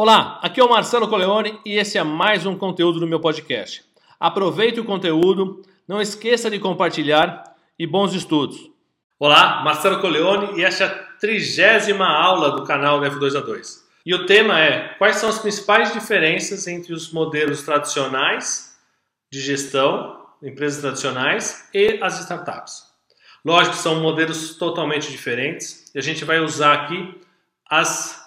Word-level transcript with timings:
Olá, 0.00 0.38
aqui 0.44 0.60
é 0.60 0.64
o 0.64 0.70
Marcelo 0.70 1.08
Coleone 1.08 1.58
e 1.66 1.76
esse 1.76 1.98
é 1.98 2.04
mais 2.04 2.46
um 2.46 2.56
conteúdo 2.56 3.00
do 3.00 3.06
meu 3.08 3.18
podcast. 3.18 3.84
Aproveite 4.20 4.78
o 4.78 4.84
conteúdo, 4.84 5.60
não 5.88 6.00
esqueça 6.00 6.48
de 6.48 6.60
compartilhar 6.60 7.42
e 7.76 7.84
bons 7.84 8.14
estudos. 8.14 8.70
Olá, 9.18 9.60
Marcelo 9.64 10.00
Coleone 10.00 10.56
e 10.56 10.64
esta 10.64 10.84
é 10.84 10.86
a 10.86 10.90
trigésima 11.18 12.06
aula 12.06 12.52
do 12.52 12.62
canal 12.62 13.00
do 13.00 13.06
F2A2. 13.06 13.80
E 14.06 14.14
o 14.14 14.24
tema 14.24 14.60
é 14.60 14.94
quais 14.98 15.16
são 15.16 15.28
as 15.28 15.40
principais 15.40 15.92
diferenças 15.92 16.68
entre 16.68 16.92
os 16.92 17.12
modelos 17.12 17.64
tradicionais 17.64 18.78
de 19.32 19.40
gestão, 19.40 20.16
empresas 20.40 20.80
tradicionais 20.80 21.68
e 21.74 21.98
as 22.00 22.20
startups. 22.20 22.84
Lógico 23.44 23.74
são 23.74 24.00
modelos 24.00 24.54
totalmente 24.54 25.10
diferentes 25.10 25.90
e 25.92 25.98
a 25.98 26.02
gente 26.02 26.24
vai 26.24 26.38
usar 26.38 26.84
aqui 26.84 27.20
as, 27.68 28.17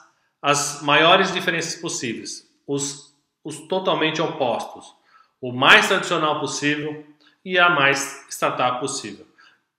as 0.42 0.82
maiores 0.82 1.32
diferenças 1.32 1.76
possíveis, 1.80 2.50
os, 2.66 3.14
os 3.44 3.60
totalmente 3.68 4.22
opostos, 4.22 4.94
o 5.40 5.52
mais 5.52 5.88
tradicional 5.88 6.40
possível 6.40 7.06
e 7.44 7.60
a 7.60 7.70
mais 7.70 8.26
startup 8.30 8.80
possível. 8.80 9.26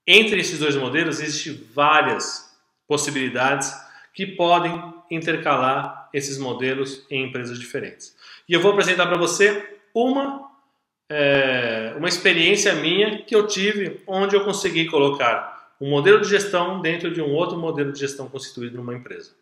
Entre 0.07 0.41
esses 0.41 0.59
dois 0.59 0.77
modelos 0.77 1.21
existem 1.21 1.67
várias 1.73 2.53
possibilidades 2.87 3.73
que 4.13 4.27
podem 4.27 4.93
intercalar 5.11 6.09
esses 6.13 6.39
modelos 6.39 7.07
em 7.11 7.25
empresas 7.27 7.59
diferentes. 7.59 8.17
E 8.49 8.53
eu 8.53 8.61
vou 8.61 8.73
apresentar 8.73 9.07
para 9.07 9.17
você 9.17 9.79
uma, 9.95 10.51
é, 11.09 11.95
uma 11.97 12.09
experiência 12.09 12.75
minha 12.75 13.23
que 13.23 13.35
eu 13.35 13.47
tive 13.47 14.03
onde 14.07 14.37
eu 14.37 14.45
consegui 14.45 14.87
colocar 14.87 15.73
um 15.81 15.91
modelo 15.91 16.21
de 16.21 16.29
gestão 16.29 16.81
dentro 16.81 17.13
de 17.13 17.21
um 17.21 17.33
outro 17.33 17.57
modelo 17.57 17.93
de 17.93 17.99
gestão 17.99 18.29
constituído 18.29 18.77
numa 18.77 18.95
empresa. 18.95 19.33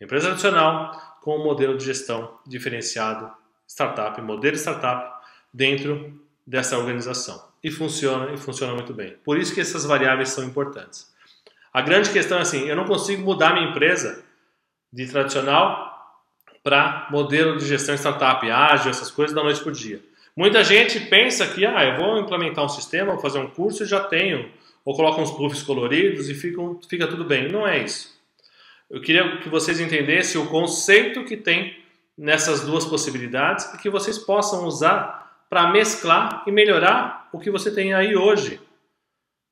Empresa 0.00 0.26
tradicional 0.28 1.18
com 1.20 1.38
um 1.38 1.44
modelo 1.44 1.76
de 1.76 1.84
gestão 1.84 2.38
diferenciado, 2.46 3.30
startup, 3.66 4.20
modelo 4.20 4.56
startup 4.56 5.24
dentro 5.52 6.20
dessa 6.46 6.76
organização. 6.76 7.42
E 7.62 7.70
funciona, 7.70 8.32
e 8.32 8.36
funciona 8.36 8.74
muito 8.74 8.92
bem. 8.92 9.16
Por 9.24 9.38
isso 9.38 9.54
que 9.54 9.60
essas 9.60 9.84
variáveis 9.84 10.30
são 10.30 10.44
importantes. 10.44 11.12
A 11.72 11.80
grande 11.80 12.10
questão 12.10 12.38
é 12.38 12.42
assim, 12.42 12.68
eu 12.68 12.76
não 12.76 12.84
consigo 12.84 13.22
mudar 13.22 13.54
minha 13.54 13.70
empresa 13.70 14.22
de 14.92 15.06
tradicional 15.06 15.92
para 16.62 17.08
modelo 17.10 17.56
de 17.56 17.66
gestão 17.66 17.94
startup, 17.94 18.48
ágil, 18.50 18.90
essas 18.90 19.10
coisas 19.10 19.34
da 19.34 19.42
noite 19.42 19.60
para 19.60 19.70
o 19.70 19.74
dia. 19.74 20.00
Muita 20.36 20.64
gente 20.64 21.00
pensa 21.00 21.46
que 21.46 21.64
ah, 21.64 21.84
eu 21.84 21.96
vou 21.96 22.18
implementar 22.18 22.64
um 22.64 22.68
sistema, 22.68 23.12
vou 23.12 23.20
fazer 23.20 23.38
um 23.38 23.48
curso 23.48 23.84
e 23.84 23.86
já 23.86 24.00
tenho, 24.00 24.50
ou 24.84 24.94
coloco 24.94 25.20
uns 25.20 25.30
puffs 25.30 25.62
coloridos 25.62 26.28
e 26.28 26.34
fica, 26.34 26.60
fica 26.88 27.06
tudo 27.06 27.24
bem. 27.24 27.50
Não 27.50 27.66
é 27.66 27.78
isso. 27.78 28.14
Eu 28.94 29.00
queria 29.00 29.38
que 29.38 29.48
vocês 29.48 29.80
entendessem 29.80 30.40
o 30.40 30.46
conceito 30.46 31.24
que 31.24 31.36
tem 31.36 31.76
nessas 32.16 32.64
duas 32.64 32.84
possibilidades 32.84 33.64
e 33.74 33.78
que 33.78 33.90
vocês 33.90 34.16
possam 34.16 34.66
usar 34.66 35.44
para 35.50 35.72
mesclar 35.72 36.44
e 36.46 36.52
melhorar 36.52 37.28
o 37.32 37.40
que 37.40 37.50
você 37.50 37.74
tem 37.74 37.92
aí 37.92 38.14
hoje. 38.14 38.60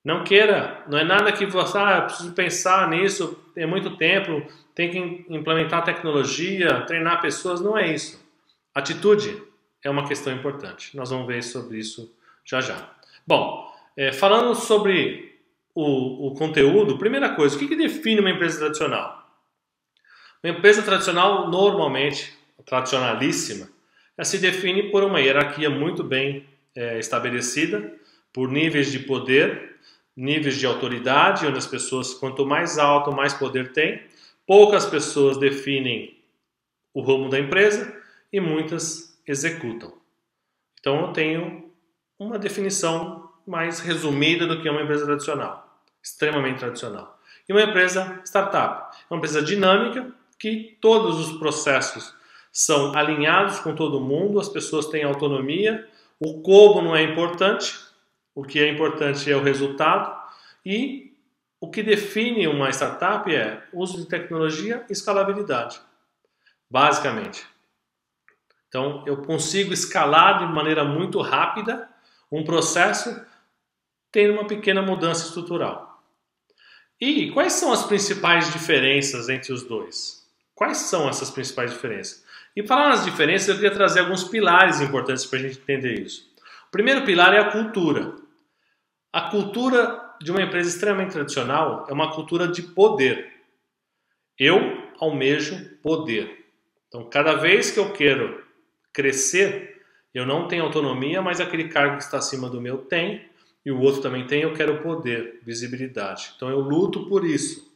Não 0.04 0.22
queira, 0.22 0.84
não 0.86 0.96
é 0.96 1.02
nada 1.02 1.32
que 1.32 1.44
você, 1.44 1.76
ah, 1.76 2.06
pensar 2.36 2.88
nisso, 2.88 3.36
tem 3.52 3.66
muito 3.66 3.96
tempo, 3.96 4.46
tem 4.76 4.88
que 4.88 5.26
implementar 5.28 5.82
tecnologia, 5.82 6.82
treinar 6.82 7.20
pessoas, 7.20 7.60
não 7.60 7.76
é 7.76 7.92
isso. 7.92 8.24
Atitude 8.72 9.42
é 9.82 9.90
uma 9.90 10.06
questão 10.06 10.32
importante. 10.32 10.96
Nós 10.96 11.10
vamos 11.10 11.26
ver 11.26 11.42
sobre 11.42 11.78
isso 11.78 12.14
já 12.44 12.60
já. 12.60 12.90
Bom, 13.26 13.74
é, 13.96 14.12
falando 14.12 14.54
sobre 14.54 15.36
o, 15.74 16.28
o, 16.28 16.34
conteúdo, 16.36 16.96
primeira 16.96 17.30
coisa, 17.30 17.56
o 17.56 17.58
que, 17.58 17.66
que 17.66 17.74
define 17.74 18.20
uma 18.20 18.30
empresa 18.30 18.60
tradicional? 18.60 19.21
Uma 20.42 20.52
empresa 20.52 20.82
tradicional, 20.82 21.48
normalmente, 21.48 22.36
tradicionalíssima, 22.66 23.68
ela 24.18 24.24
se 24.24 24.38
define 24.38 24.90
por 24.90 25.04
uma 25.04 25.20
hierarquia 25.20 25.70
muito 25.70 26.02
bem 26.02 26.44
é, 26.74 26.98
estabelecida, 26.98 27.94
por 28.32 28.50
níveis 28.50 28.90
de 28.90 28.98
poder, 28.98 29.76
níveis 30.16 30.58
de 30.58 30.66
autoridade, 30.66 31.46
onde 31.46 31.58
as 31.58 31.66
pessoas, 31.66 32.12
quanto 32.12 32.44
mais 32.44 32.76
alto, 32.76 33.12
mais 33.12 33.32
poder 33.32 33.72
têm. 33.72 34.02
Poucas 34.44 34.84
pessoas 34.84 35.38
definem 35.38 36.18
o 36.92 37.00
rumo 37.00 37.28
da 37.28 37.38
empresa 37.38 37.96
e 38.32 38.40
muitas 38.40 39.16
executam. 39.26 39.92
Então 40.80 41.02
eu 41.02 41.12
tenho 41.12 41.70
uma 42.18 42.38
definição 42.38 43.30
mais 43.46 43.78
resumida 43.78 44.46
do 44.46 44.60
que 44.60 44.68
uma 44.68 44.82
empresa 44.82 45.04
tradicional, 45.04 45.80
extremamente 46.02 46.58
tradicional. 46.58 47.20
E 47.48 47.52
uma 47.52 47.62
empresa 47.62 48.20
startup, 48.24 48.96
uma 49.08 49.18
empresa 49.18 49.40
dinâmica 49.40 50.12
que 50.42 50.76
todos 50.80 51.20
os 51.20 51.38
processos 51.38 52.12
são 52.50 52.92
alinhados 52.96 53.60
com 53.60 53.76
todo 53.76 54.00
mundo, 54.00 54.40
as 54.40 54.48
pessoas 54.48 54.86
têm 54.86 55.04
autonomia, 55.04 55.88
o 56.18 56.42
como 56.42 56.82
não 56.82 56.96
é 56.96 57.04
importante, 57.04 57.78
o 58.34 58.42
que 58.42 58.58
é 58.58 58.68
importante 58.68 59.30
é 59.30 59.36
o 59.36 59.42
resultado 59.44 60.20
e 60.66 61.16
o 61.60 61.70
que 61.70 61.80
define 61.80 62.48
uma 62.48 62.70
startup 62.70 63.32
é 63.32 63.62
uso 63.72 63.98
de 63.98 64.08
tecnologia 64.08 64.84
e 64.90 64.92
escalabilidade, 64.92 65.80
basicamente. 66.68 67.46
Então, 68.66 69.04
eu 69.06 69.18
consigo 69.18 69.72
escalar 69.72 70.40
de 70.40 70.52
maneira 70.52 70.84
muito 70.84 71.20
rápida 71.20 71.88
um 72.32 72.42
processo 72.42 73.24
tendo 74.10 74.32
uma 74.32 74.48
pequena 74.48 74.82
mudança 74.82 75.24
estrutural. 75.24 76.02
E 77.00 77.30
quais 77.30 77.52
são 77.52 77.72
as 77.72 77.84
principais 77.84 78.52
diferenças 78.52 79.28
entre 79.28 79.52
os 79.52 79.62
dois? 79.62 80.21
Quais 80.62 80.78
são 80.78 81.08
essas 81.08 81.28
principais 81.28 81.72
diferenças? 81.72 82.24
E 82.54 82.64
falar 82.64 82.90
nas 82.90 83.04
diferenças, 83.04 83.48
eu 83.48 83.56
queria 83.56 83.72
trazer 83.72 83.98
alguns 83.98 84.22
pilares 84.22 84.80
importantes 84.80 85.26
para 85.26 85.40
a 85.40 85.42
gente 85.42 85.58
entender 85.58 86.00
isso. 86.00 86.32
O 86.68 86.70
primeiro 86.70 87.04
pilar 87.04 87.34
é 87.34 87.40
a 87.40 87.50
cultura. 87.50 88.14
A 89.12 89.22
cultura 89.22 90.14
de 90.20 90.30
uma 90.30 90.40
empresa 90.40 90.68
extremamente 90.68 91.14
tradicional 91.14 91.84
é 91.88 91.92
uma 91.92 92.12
cultura 92.12 92.46
de 92.46 92.62
poder. 92.62 93.42
Eu 94.38 94.88
almejo 95.00 95.58
poder. 95.82 96.46
Então, 96.86 97.10
cada 97.10 97.34
vez 97.34 97.72
que 97.72 97.80
eu 97.80 97.92
quero 97.92 98.44
crescer, 98.92 99.82
eu 100.14 100.24
não 100.24 100.46
tenho 100.46 100.62
autonomia, 100.62 101.20
mas 101.20 101.40
aquele 101.40 101.70
cargo 101.70 101.96
que 101.96 102.04
está 102.04 102.18
acima 102.18 102.48
do 102.48 102.60
meu 102.60 102.78
tem, 102.78 103.28
e 103.66 103.72
o 103.72 103.80
outro 103.80 104.00
também 104.00 104.28
tem, 104.28 104.42
eu 104.42 104.54
quero 104.54 104.80
poder, 104.80 105.40
visibilidade. 105.42 106.34
Então, 106.36 106.48
eu 106.48 106.60
luto 106.60 107.08
por 107.08 107.24
isso. 107.24 107.68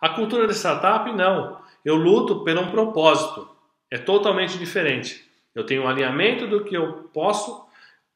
A 0.00 0.08
cultura 0.08 0.48
de 0.48 0.54
startup, 0.54 1.12
não. 1.12 1.62
Eu 1.84 1.96
luto 1.96 2.44
por 2.44 2.56
um 2.56 2.70
propósito 2.70 3.48
é 3.90 3.98
totalmente 3.98 4.58
diferente. 4.58 5.28
Eu 5.54 5.66
tenho 5.66 5.82
um 5.82 5.88
alinhamento 5.88 6.46
do 6.46 6.64
que 6.64 6.74
eu 6.74 7.10
posso, 7.12 7.66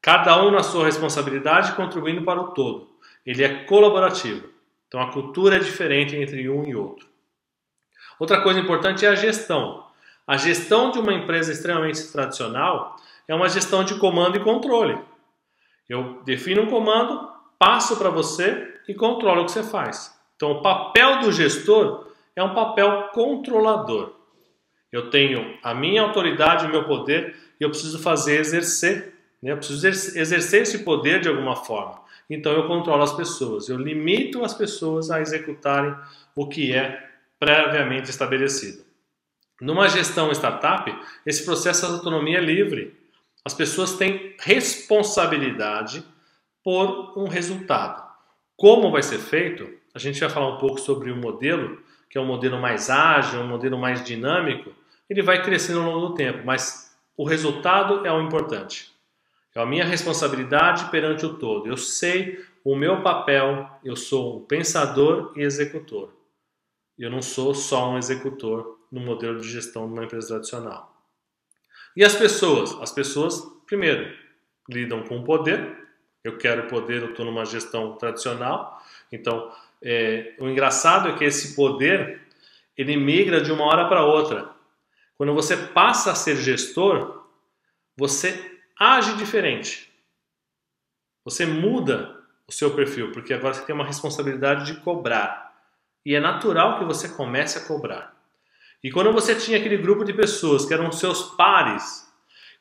cada 0.01 0.41
um 0.43 0.49
na 0.49 0.63
sua 0.63 0.85
responsabilidade, 0.85 1.73
contribuindo 1.73 2.23
para 2.23 2.41
o 2.41 2.51
todo. 2.51 2.89
Ele 3.25 3.43
é 3.43 3.63
colaborativo. 3.65 4.49
Então 4.87 5.01
a 5.01 5.11
cultura 5.11 5.57
é 5.57 5.59
diferente 5.59 6.15
entre 6.15 6.49
um 6.49 6.63
e 6.63 6.75
outro. 6.75 7.05
Outra 8.19 8.41
coisa 8.41 8.59
importante 8.59 9.05
é 9.05 9.09
a 9.09 9.15
gestão. 9.15 9.85
A 10.25 10.37
gestão 10.37 10.91
de 10.91 10.99
uma 10.99 11.13
empresa 11.13 11.51
extremamente 11.51 12.11
tradicional 12.11 12.95
é 13.27 13.35
uma 13.35 13.47
gestão 13.47 13.83
de 13.83 13.99
comando 13.99 14.37
e 14.37 14.43
controle. 14.43 14.97
Eu 15.87 16.21
defino 16.23 16.63
um 16.63 16.69
comando, 16.69 17.29
passo 17.59 17.97
para 17.97 18.09
você 18.09 18.75
e 18.87 18.93
controlo 18.93 19.43
o 19.43 19.45
que 19.45 19.51
você 19.51 19.63
faz. 19.63 20.17
Então, 20.35 20.51
o 20.51 20.61
papel 20.61 21.19
do 21.19 21.31
gestor 21.31 22.06
é 22.37 22.43
um 22.43 22.53
papel 22.53 23.09
controlador. 23.13 24.13
Eu 24.91 25.09
tenho 25.09 25.57
a 25.63 25.73
minha 25.73 26.03
autoridade, 26.03 26.67
o 26.67 26.69
meu 26.69 26.85
poder, 26.85 27.35
e 27.59 27.63
eu 27.63 27.69
preciso 27.69 27.97
fazer 27.99 28.39
exercer. 28.39 29.15
Né? 29.41 29.51
Eu 29.51 29.57
preciso 29.57 29.87
exercer 29.87 30.61
esse 30.61 30.83
poder 30.83 31.19
de 31.19 31.27
alguma 31.27 31.55
forma. 31.55 31.99
Então 32.29 32.51
eu 32.51 32.67
controlo 32.67 33.01
as 33.01 33.13
pessoas, 33.13 33.69
eu 33.69 33.77
limito 33.77 34.43
as 34.43 34.53
pessoas 34.53 35.09
a 35.09 35.19
executarem 35.19 35.95
o 36.35 36.47
que 36.47 36.73
é 36.73 37.09
previamente 37.39 38.09
estabelecido. 38.09 38.85
Numa 39.59 39.87
gestão 39.87 40.31
startup, 40.31 40.93
esse 41.25 41.43
processo 41.43 41.87
de 41.87 41.93
autonomia 41.93 42.37
é 42.37 42.41
livre. 42.41 42.95
As 43.43 43.53
pessoas 43.53 43.93
têm 43.93 44.35
responsabilidade 44.39 46.03
por 46.63 47.17
um 47.17 47.27
resultado. 47.27 48.05
Como 48.55 48.91
vai 48.91 49.01
ser 49.01 49.17
feito? 49.17 49.67
A 49.95 49.99
gente 49.99 50.19
vai 50.19 50.29
falar 50.29 50.55
um 50.55 50.57
pouco 50.57 50.79
sobre 50.79 51.09
o 51.11 51.15
modelo, 51.15 51.81
que 52.09 52.17
é 52.17 52.21
um 52.21 52.25
modelo 52.25 52.59
mais 52.59 52.89
ágil, 52.89 53.41
um 53.41 53.47
modelo 53.47 53.77
mais 53.77 54.03
dinâmico, 54.03 54.73
ele 55.09 55.21
vai 55.21 55.41
crescendo 55.41 55.79
ao 55.79 55.91
longo 55.91 56.07
do 56.07 56.15
tempo, 56.15 56.45
mas 56.45 56.95
o 57.15 57.23
resultado 57.23 58.05
é 58.05 58.11
o 58.11 58.21
importante. 58.21 58.91
É 59.55 59.59
a 59.59 59.65
minha 59.65 59.83
responsabilidade 59.83 60.89
perante 60.91 61.25
o 61.25 61.33
todo. 61.33 61.67
Eu 61.67 61.77
sei 61.77 62.45
o 62.63 62.75
meu 62.75 63.01
papel, 63.01 63.67
eu 63.83 63.95
sou 63.95 64.37
um 64.37 64.45
pensador 64.45 65.33
e 65.35 65.41
executor. 65.41 66.13
Eu 66.97 67.09
não 67.09 67.21
sou 67.21 67.55
só 67.55 67.91
um 67.91 67.97
executor 67.97 68.77
no 68.91 68.99
modelo 68.99 69.39
de 69.39 69.49
gestão 69.49 69.87
de 69.87 69.93
uma 69.93 70.03
empresa 70.03 70.27
tradicional. 70.27 70.95
E 71.95 72.03
as 72.03 72.15
pessoas? 72.15 72.71
As 72.81 72.91
pessoas, 72.91 73.41
primeiro, 73.65 74.15
lidam 74.69 75.01
com 75.03 75.17
o 75.17 75.23
poder. 75.23 75.75
Eu 76.23 76.37
quero 76.37 76.67
poder, 76.67 77.01
eu 77.01 77.09
estou 77.09 77.25
numa 77.25 77.45
gestão 77.45 77.95
tradicional. 77.95 78.79
Então, 79.11 79.51
é, 79.83 80.35
o 80.39 80.47
engraçado 80.47 81.09
é 81.09 81.17
que 81.17 81.23
esse 81.23 81.55
poder 81.55 82.21
ele 82.77 82.95
migra 82.95 83.41
de 83.41 83.51
uma 83.51 83.65
hora 83.65 83.87
para 83.87 84.05
outra. 84.05 84.49
Quando 85.17 85.33
você 85.33 85.57
passa 85.57 86.11
a 86.11 86.15
ser 86.15 86.37
gestor, 86.37 87.25
você 87.97 88.59
age 88.79 89.15
diferente. 89.17 89.91
Você 91.25 91.45
muda 91.45 92.15
o 92.47 92.51
seu 92.51 92.73
perfil, 92.73 93.11
porque 93.11 93.33
agora 93.33 93.53
você 93.53 93.65
tem 93.65 93.75
uma 93.75 93.85
responsabilidade 93.85 94.71
de 94.71 94.79
cobrar. 94.81 95.53
E 96.05 96.15
é 96.15 96.19
natural 96.19 96.79
que 96.79 96.85
você 96.85 97.09
comece 97.09 97.57
a 97.57 97.65
cobrar. 97.65 98.15
E 98.83 98.91
quando 98.91 99.11
você 99.11 99.35
tinha 99.35 99.57
aquele 99.57 99.77
grupo 99.77 100.05
de 100.05 100.13
pessoas 100.13 100.65
que 100.65 100.73
eram 100.73 100.91
seus 100.91 101.35
pares, 101.35 102.07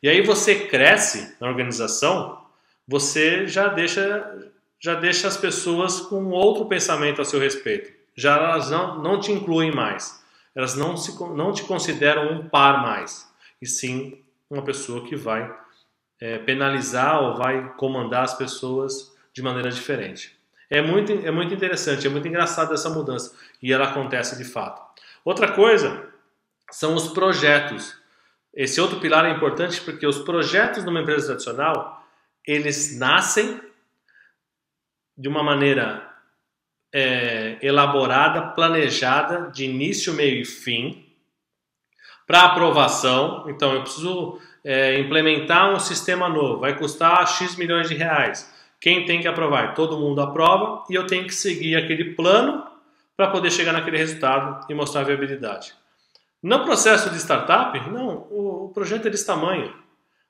e 0.03 0.09
aí 0.09 0.23
você 0.23 0.67
cresce 0.67 1.37
na 1.41 1.49
organização, 1.49 2.45
você 2.89 3.47
já 3.47 3.69
deixa, 3.69 4.53
já 4.81 4.95
deixa 4.95 5.29
as 5.29 5.37
pessoas 5.37 6.01
com 6.01 6.31
outro 6.31 6.67
pensamento 6.67 7.21
a 7.21 7.25
seu 7.25 7.41
respeito. 7.41 7.93
Já 8.15 8.37
elas 8.37 8.71
não, 8.71 9.03
não 9.03 9.21
te 9.21 9.33
incluem 9.33 9.73
mais. 9.73 10.25
Elas 10.55 10.75
não, 10.75 10.97
se, 10.97 11.19
não 11.35 11.53
te 11.53 11.65
consideram 11.65 12.33
um 12.33 12.49
par 12.49 12.83
mais. 12.83 13.31
E 13.61 13.67
sim 13.67 14.23
uma 14.49 14.63
pessoa 14.63 15.05
que 15.05 15.17
vai 15.17 15.55
é, 16.21 16.39
penalizar 16.39 17.23
ou 17.23 17.37
vai 17.37 17.75
comandar 17.77 18.25
as 18.25 18.35
pessoas 18.35 19.15
de 19.33 19.43
maneira 19.43 19.71
diferente. 19.71 20.37
É 20.71 20.81
muito, 20.81 21.13
é 21.13 21.31
muito 21.31 21.55
interessante, 21.55 22.07
é 22.07 22.11
muito 22.11 22.27
engraçado 22.27 22.73
essa 22.73 22.91
mudança. 22.91 23.37
E 23.63 23.73
ela 23.73 23.89
acontece 23.89 24.37
de 24.37 24.45
fato. 24.45 24.83
Outra 25.25 25.53
coisa 25.53 26.09
são 26.71 26.95
os 26.95 27.09
projetos. 27.09 27.97
Esse 28.55 28.81
outro 28.81 28.99
pilar 28.99 29.25
é 29.27 29.31
importante 29.31 29.81
porque 29.83 30.07
os 30.07 30.19
projetos 30.19 30.85
numa 30.85 31.01
empresa 31.01 31.27
tradicional, 31.27 32.03
eles 32.47 32.99
nascem 32.99 33.61
de 35.17 35.29
uma 35.29 35.43
maneira 35.43 36.07
é, 36.93 37.59
elaborada, 37.63 38.43
planejada, 38.49 39.51
de 39.51 39.65
início, 39.65 40.13
meio 40.13 40.43
e 40.43 40.45
fim, 40.45 41.05
para 42.27 42.43
aprovação. 42.43 43.45
Então, 43.49 43.73
eu 43.73 43.83
preciso 43.83 44.41
é, 44.65 44.99
implementar 44.99 45.73
um 45.75 45.79
sistema 45.79 46.29
novo, 46.29 46.61
vai 46.61 46.77
custar 46.77 47.27
X 47.27 47.57
milhões 47.57 47.89
de 47.89 47.95
reais. 47.95 48.53
Quem 48.81 49.05
tem 49.05 49.21
que 49.21 49.29
aprovar? 49.29 49.75
Todo 49.75 49.99
mundo 49.99 50.21
aprova 50.21 50.85
e 50.91 50.95
eu 50.95 51.07
tenho 51.07 51.25
que 51.25 51.35
seguir 51.35 51.77
aquele 51.77 52.15
plano 52.15 52.67
para 53.17 53.29
poder 53.29 53.51
chegar 53.51 53.73
naquele 53.73 53.97
resultado 53.97 54.67
e 54.69 54.75
mostrar 54.75 55.01
a 55.01 55.05
viabilidade. 55.05 55.73
No 56.43 56.65
processo 56.65 57.09
de 57.11 57.17
startup, 57.17 57.79
não, 57.91 58.27
o 58.31 58.71
projeto 58.75 59.07
é 59.07 59.11
desse 59.11 59.27
tamanho. 59.27 59.75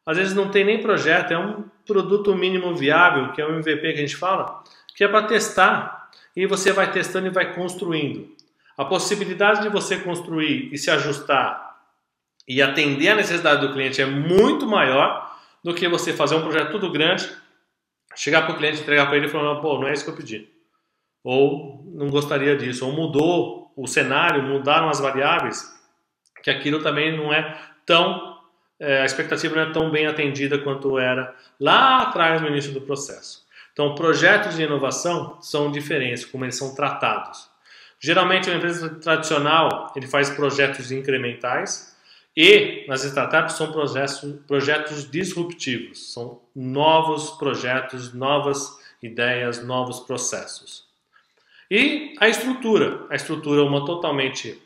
Às 0.07 0.17
vezes 0.17 0.35
não 0.35 0.49
tem 0.49 0.65
nem 0.65 0.81
projeto, 0.81 1.33
é 1.33 1.39
um 1.39 1.65
produto 1.85 2.35
mínimo 2.35 2.75
viável, 2.75 3.33
que 3.33 3.43
é 3.43 3.47
o 3.47 3.51
MVP 3.51 3.81
que 3.81 3.99
a 3.99 4.03
gente 4.03 4.17
fala, 4.17 4.63
que 4.95 5.03
é 5.03 5.09
para 5.09 5.27
testar. 5.27 6.11
E 6.35 6.47
você 6.47 6.73
vai 6.73 6.93
testando 6.93 7.27
e 7.27 7.31
vai 7.31 7.55
construindo. 7.55 8.35
A 8.77 8.85
possibilidade 8.85 9.63
de 9.63 9.69
você 9.69 9.97
construir 9.99 10.69
e 10.73 10.79
se 10.79 10.91
ajustar 10.91 11.67
e 12.47 12.63
atender 12.63 13.09
a 13.09 13.17
necessidade 13.17 13.67
do 13.67 13.73
cliente 13.73 14.01
é 14.01 14.07
muito 14.07 14.67
maior 14.67 15.35
do 15.65 15.75
que 15.75 15.89
você 15.89 16.13
fazer 16.13 16.37
um 16.37 16.43
projeto 16.43 16.71
tudo 16.71 16.93
grande, 16.93 17.29
chegar 18.15 18.43
para 18.43 18.55
o 18.55 18.57
cliente, 18.57 18.81
entregar 18.81 19.07
para 19.07 19.17
ele 19.17 19.27
e 19.27 19.31
falar, 19.31 19.57
pô, 19.57 19.79
não 19.79 19.89
é 19.89 19.93
isso 19.93 20.05
que 20.05 20.11
eu 20.11 20.17
pedi. 20.17 20.49
Ou 21.25 21.85
não 21.95 22.09
gostaria 22.09 22.57
disso, 22.57 22.87
ou 22.87 22.93
mudou 22.93 23.73
o 23.77 23.87
cenário, 23.87 24.43
mudaram 24.43 24.89
as 24.89 25.01
variáveis, 25.01 25.75
que 26.43 26.51
aquilo 26.51 26.83
também 26.83 27.17
não 27.17 27.33
é 27.33 27.59
tão, 27.85 28.36
é, 28.79 29.03
a 29.03 29.05
expectativa 29.05 29.55
não 29.55 29.63
é 29.63 29.73
tão 29.73 29.91
bem 29.91 30.07
atendida 30.07 30.59
quanto 30.59 30.99
era 30.99 31.35
lá 31.59 32.03
atrás 32.03 32.41
no 32.41 32.49
início 32.49 32.73
do 32.73 32.81
processo. 32.81 33.47
Então, 33.73 33.95
projetos 33.95 34.57
de 34.57 34.63
inovação 34.63 35.39
são 35.41 35.71
diferentes, 35.71 36.25
como 36.25 36.45
eles 36.45 36.57
são 36.57 36.75
tratados. 36.75 37.49
Geralmente, 38.01 38.49
uma 38.49 38.57
empresa 38.57 38.89
tradicional 38.89 39.93
ele 39.97 40.07
faz 40.07 40.31
projetos 40.31 40.91
incrementais 40.91 41.97
e 42.37 42.85
nas 42.87 43.05
startups 43.05 43.55
são 43.55 43.73
projetos, 43.73 44.21
projetos 44.47 45.11
disruptivos, 45.11 46.13
são 46.13 46.41
novos 46.55 47.31
projetos, 47.31 48.13
novas 48.13 48.79
ideias, 49.03 49.65
novos 49.65 50.01
processos. 50.01 50.87
E 51.71 52.15
a 52.21 52.29
estrutura, 52.29 53.07
a 53.11 53.15
estrutura 53.15 53.61
é 53.61 53.65
uma 53.65 53.85
totalmente 53.85 54.61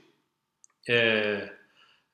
é, 0.89 1.53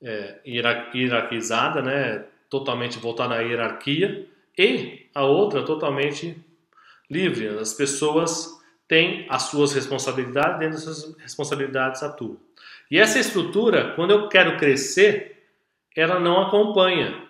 é, 0.02 0.40
hierarquizada, 0.46 1.82
né, 1.82 2.24
totalmente 2.48 2.98
voltada 2.98 3.34
à 3.34 3.40
hierarquia, 3.40 4.26
e 4.58 5.06
a 5.14 5.24
outra 5.24 5.62
totalmente 5.62 6.36
livre. 7.10 7.48
As 7.48 7.74
pessoas 7.74 8.56
têm 8.88 9.26
as 9.28 9.42
suas 9.44 9.72
responsabilidades, 9.72 10.58
dentro 10.58 10.74
das 10.74 10.84
suas 10.84 11.18
responsabilidades 11.18 12.02
atuam. 12.02 12.38
E 12.90 12.98
essa 12.98 13.18
estrutura, 13.18 13.92
quando 13.94 14.12
eu 14.12 14.28
quero 14.28 14.56
crescer, 14.56 15.44
ela 15.94 16.20
não 16.20 16.42
acompanha 16.42 17.26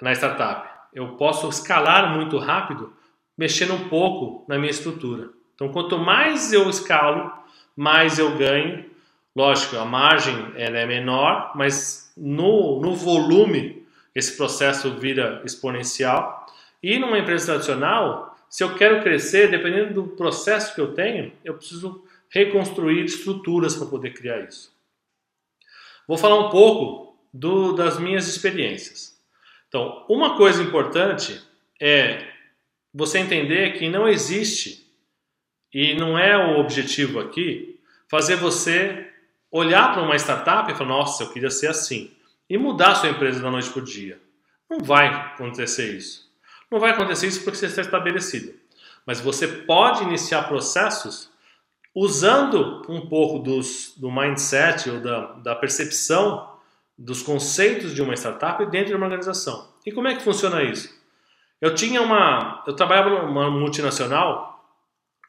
na 0.00 0.12
startup. 0.12 0.68
Eu 0.94 1.16
posso 1.16 1.48
escalar 1.48 2.14
muito 2.14 2.38
rápido, 2.38 2.92
mexendo 3.36 3.74
um 3.74 3.88
pouco 3.88 4.44
na 4.48 4.58
minha 4.58 4.70
estrutura. 4.70 5.30
Então, 5.54 5.70
quanto 5.72 5.98
mais 5.98 6.52
eu 6.52 6.70
escalo, 6.70 7.32
mais 7.76 8.18
eu 8.18 8.36
ganho 8.36 8.88
Lógico, 9.38 9.76
a 9.76 9.84
margem 9.84 10.34
ela 10.56 10.78
é 10.78 10.84
menor, 10.84 11.52
mas 11.54 12.12
no, 12.16 12.80
no 12.80 12.96
volume 12.96 13.86
esse 14.12 14.36
processo 14.36 14.98
vira 14.98 15.40
exponencial. 15.44 16.44
E 16.82 16.98
numa 16.98 17.20
empresa 17.20 17.52
tradicional, 17.52 18.36
se 18.50 18.64
eu 18.64 18.74
quero 18.74 19.00
crescer, 19.00 19.48
dependendo 19.48 19.94
do 19.94 20.08
processo 20.16 20.74
que 20.74 20.80
eu 20.80 20.92
tenho, 20.92 21.32
eu 21.44 21.54
preciso 21.54 22.04
reconstruir 22.28 23.04
estruturas 23.04 23.76
para 23.76 23.86
poder 23.86 24.12
criar 24.12 24.40
isso. 24.40 24.74
Vou 26.08 26.18
falar 26.18 26.44
um 26.44 26.50
pouco 26.50 27.16
do, 27.32 27.74
das 27.74 27.96
minhas 27.96 28.26
experiências. 28.26 29.16
Então, 29.68 30.04
uma 30.08 30.36
coisa 30.36 30.60
importante 30.60 31.40
é 31.80 32.26
você 32.92 33.20
entender 33.20 33.78
que 33.78 33.88
não 33.88 34.08
existe, 34.08 34.84
e 35.72 35.94
não 35.94 36.18
é 36.18 36.36
o 36.36 36.58
objetivo 36.58 37.20
aqui, 37.20 37.78
fazer 38.08 38.34
você 38.34 39.07
olhar 39.50 39.92
para 39.92 40.02
uma 40.02 40.16
startup 40.16 40.70
e 40.70 40.74
falar: 40.74 40.90
nossa, 40.90 41.24
eu 41.24 41.30
queria 41.30 41.50
ser 41.50 41.68
assim. 41.68 42.10
E 42.48 42.56
mudar 42.56 42.92
a 42.92 42.94
sua 42.94 43.10
empresa 43.10 43.40
da 43.40 43.50
noite 43.50 43.70
para 43.70 43.80
o 43.80 43.84
dia. 43.84 44.20
Não 44.70 44.80
vai 44.80 45.06
acontecer 45.08 45.96
isso. 45.96 46.28
Não 46.70 46.78
vai 46.78 46.90
acontecer 46.90 47.26
isso 47.26 47.42
porque 47.42 47.58
você 47.58 47.66
está 47.66 47.82
estabelecido. 47.82 48.54
Mas 49.06 49.20
você 49.20 49.46
pode 49.46 50.02
iniciar 50.02 50.48
processos 50.48 51.30
usando 51.94 52.82
um 52.88 53.08
pouco 53.08 53.38
dos, 53.38 53.94
do 53.96 54.10
mindset 54.10 54.90
ou 54.90 55.00
da, 55.00 55.32
da 55.34 55.54
percepção 55.54 56.56
dos 56.96 57.22
conceitos 57.22 57.94
de 57.94 58.02
uma 58.02 58.14
startup 58.14 58.64
dentro 58.66 58.88
de 58.88 58.94
uma 58.94 59.06
organização. 59.06 59.72
E 59.86 59.92
como 59.92 60.08
é 60.08 60.14
que 60.14 60.22
funciona 60.22 60.62
isso? 60.62 60.96
Eu 61.60 61.74
tinha 61.74 62.02
uma, 62.02 62.62
eu 62.66 62.74
trabalhava 62.74 63.26
numa 63.26 63.50
multinacional 63.50 64.64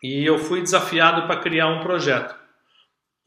e 0.03 0.25
eu 0.25 0.37
fui 0.37 0.61
desafiado 0.61 1.25
para 1.25 1.39
criar 1.39 1.67
um 1.67 1.81
projeto 1.81 2.38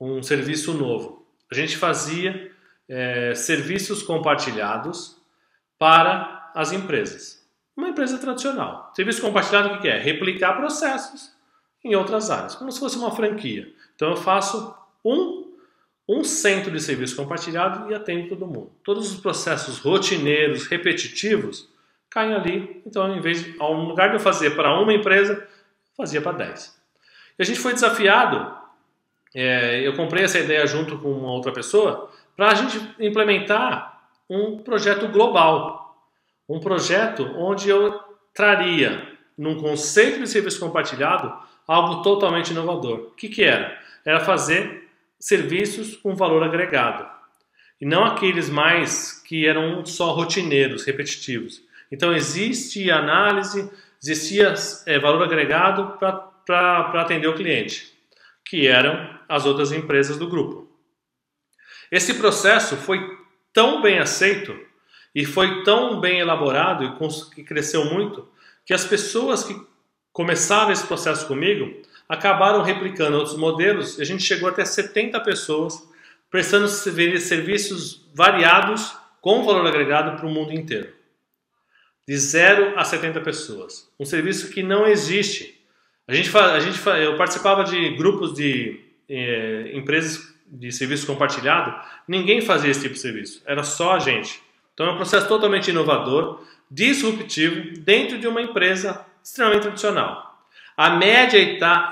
um 0.02 0.22
serviço 0.22 0.74
novo. 0.74 1.24
A 1.50 1.54
gente 1.54 1.76
fazia 1.76 2.50
é, 2.88 3.34
serviços 3.34 4.02
compartilhados 4.02 5.16
para 5.78 6.50
as 6.54 6.72
empresas. 6.72 7.46
Uma 7.76 7.88
empresa 7.88 8.18
tradicional. 8.18 8.92
Serviço 8.94 9.22
compartilhado 9.22 9.74
o 9.74 9.80
que 9.80 9.88
é? 9.88 9.98
Replicar 9.98 10.56
processos 10.56 11.32
em 11.84 11.94
outras 11.94 12.30
áreas, 12.30 12.54
como 12.54 12.70
se 12.70 12.80
fosse 12.80 12.96
uma 12.96 13.10
franquia. 13.10 13.72
Então 13.94 14.10
eu 14.10 14.16
faço 14.16 14.74
um, 15.04 15.52
um 16.08 16.24
centro 16.24 16.70
de 16.70 16.80
serviço 16.80 17.16
compartilhado 17.16 17.90
e 17.90 17.94
atendo 17.94 18.28
todo 18.28 18.46
mundo. 18.46 18.72
Todos 18.84 19.12
os 19.12 19.20
processos 19.20 19.78
rotineiros, 19.78 20.66
repetitivos, 20.66 21.68
caem 22.10 22.34
ali. 22.34 22.82
Então, 22.86 23.16
em 23.16 23.20
vez 23.20 23.42
de, 23.42 23.56
ao 23.58 23.72
lugar 23.72 24.08
de 24.08 24.16
eu 24.16 24.20
fazer 24.20 24.50
para 24.54 24.78
uma 24.80 24.92
empresa, 24.92 25.46
fazia 25.96 26.20
para 26.20 26.32
10. 26.32 26.82
E 27.38 27.42
a 27.42 27.44
gente 27.44 27.58
foi 27.58 27.72
desafiado 27.72 28.61
é, 29.34 29.86
eu 29.86 29.94
comprei 29.94 30.24
essa 30.24 30.38
ideia 30.38 30.66
junto 30.66 30.98
com 30.98 31.10
uma 31.10 31.30
outra 31.32 31.52
pessoa 31.52 32.10
para 32.36 32.48
a 32.48 32.54
gente 32.54 32.78
implementar 33.00 34.00
um 34.28 34.58
projeto 34.58 35.08
global. 35.08 35.96
Um 36.48 36.60
projeto 36.60 37.24
onde 37.36 37.68
eu 37.68 37.98
traria, 38.34 39.08
num 39.36 39.58
conceito 39.60 40.20
de 40.20 40.28
serviço 40.28 40.60
compartilhado, 40.60 41.32
algo 41.66 42.02
totalmente 42.02 42.50
inovador. 42.50 42.98
O 42.98 43.10
que, 43.12 43.28
que 43.28 43.42
era? 43.42 43.78
Era 44.04 44.20
fazer 44.20 44.88
serviços 45.18 45.96
com 45.96 46.14
valor 46.14 46.42
agregado. 46.42 47.08
E 47.80 47.86
não 47.86 48.04
aqueles 48.04 48.50
mais 48.50 49.12
que 49.22 49.46
eram 49.46 49.84
só 49.84 50.12
rotineiros, 50.12 50.84
repetitivos. 50.84 51.62
Então 51.90 52.14
existe 52.14 52.90
análise, 52.90 53.70
existia 54.02 54.54
é, 54.86 54.98
valor 54.98 55.22
agregado 55.22 55.96
para 55.98 57.00
atender 57.00 57.28
o 57.28 57.34
cliente 57.34 57.92
que 58.44 58.66
eram 58.66 59.18
as 59.28 59.46
outras 59.46 59.72
empresas 59.72 60.16
do 60.16 60.28
grupo. 60.28 60.68
Esse 61.90 62.14
processo 62.14 62.76
foi 62.76 63.00
tão 63.52 63.82
bem 63.82 63.98
aceito 63.98 64.58
e 65.14 65.24
foi 65.24 65.62
tão 65.62 66.00
bem 66.00 66.20
elaborado 66.20 66.98
e 67.36 67.44
cresceu 67.44 67.84
muito 67.84 68.26
que 68.64 68.72
as 68.72 68.84
pessoas 68.84 69.44
que 69.44 69.54
começaram 70.12 70.72
esse 70.72 70.86
processo 70.86 71.26
comigo 71.26 71.82
acabaram 72.08 72.62
replicando 72.62 73.16
outros 73.16 73.36
modelos 73.36 73.98
e 73.98 74.02
a 74.02 74.04
gente 74.04 74.22
chegou 74.22 74.48
até 74.48 74.64
70 74.64 75.20
pessoas 75.20 75.88
prestando 76.30 76.66
serviços 76.68 78.06
variados 78.14 78.94
com 79.20 79.44
valor 79.44 79.66
agregado 79.66 80.16
para 80.16 80.26
o 80.26 80.30
mundo 80.30 80.52
inteiro. 80.52 80.92
De 82.08 82.16
0 82.16 82.78
a 82.78 82.84
70 82.84 83.20
pessoas. 83.20 83.88
Um 84.00 84.04
serviço 84.04 84.50
que 84.50 84.62
não 84.62 84.86
existe. 84.86 85.61
A 86.06 86.14
gente, 86.14 86.36
a 86.36 86.60
gente, 86.60 86.80
eu 86.86 87.16
participava 87.16 87.64
de 87.64 87.90
grupos 87.96 88.34
de 88.34 88.80
eh, 89.08 89.70
empresas 89.74 90.32
de 90.46 90.70
serviço 90.70 91.06
compartilhado, 91.06 91.74
ninguém 92.06 92.40
fazia 92.40 92.70
esse 92.70 92.82
tipo 92.82 92.94
de 92.94 93.00
serviço, 93.00 93.42
era 93.46 93.62
só 93.62 93.92
a 93.92 93.98
gente. 93.98 94.42
Então 94.74 94.86
é 94.86 94.92
um 94.92 94.96
processo 94.96 95.26
totalmente 95.28 95.70
inovador, 95.70 96.44
disruptivo, 96.70 97.78
dentro 97.80 98.18
de 98.18 98.26
uma 98.26 98.42
empresa 98.42 99.04
extremamente 99.22 99.62
tradicional. 99.62 100.46
A 100.76 100.90
média 100.90 101.38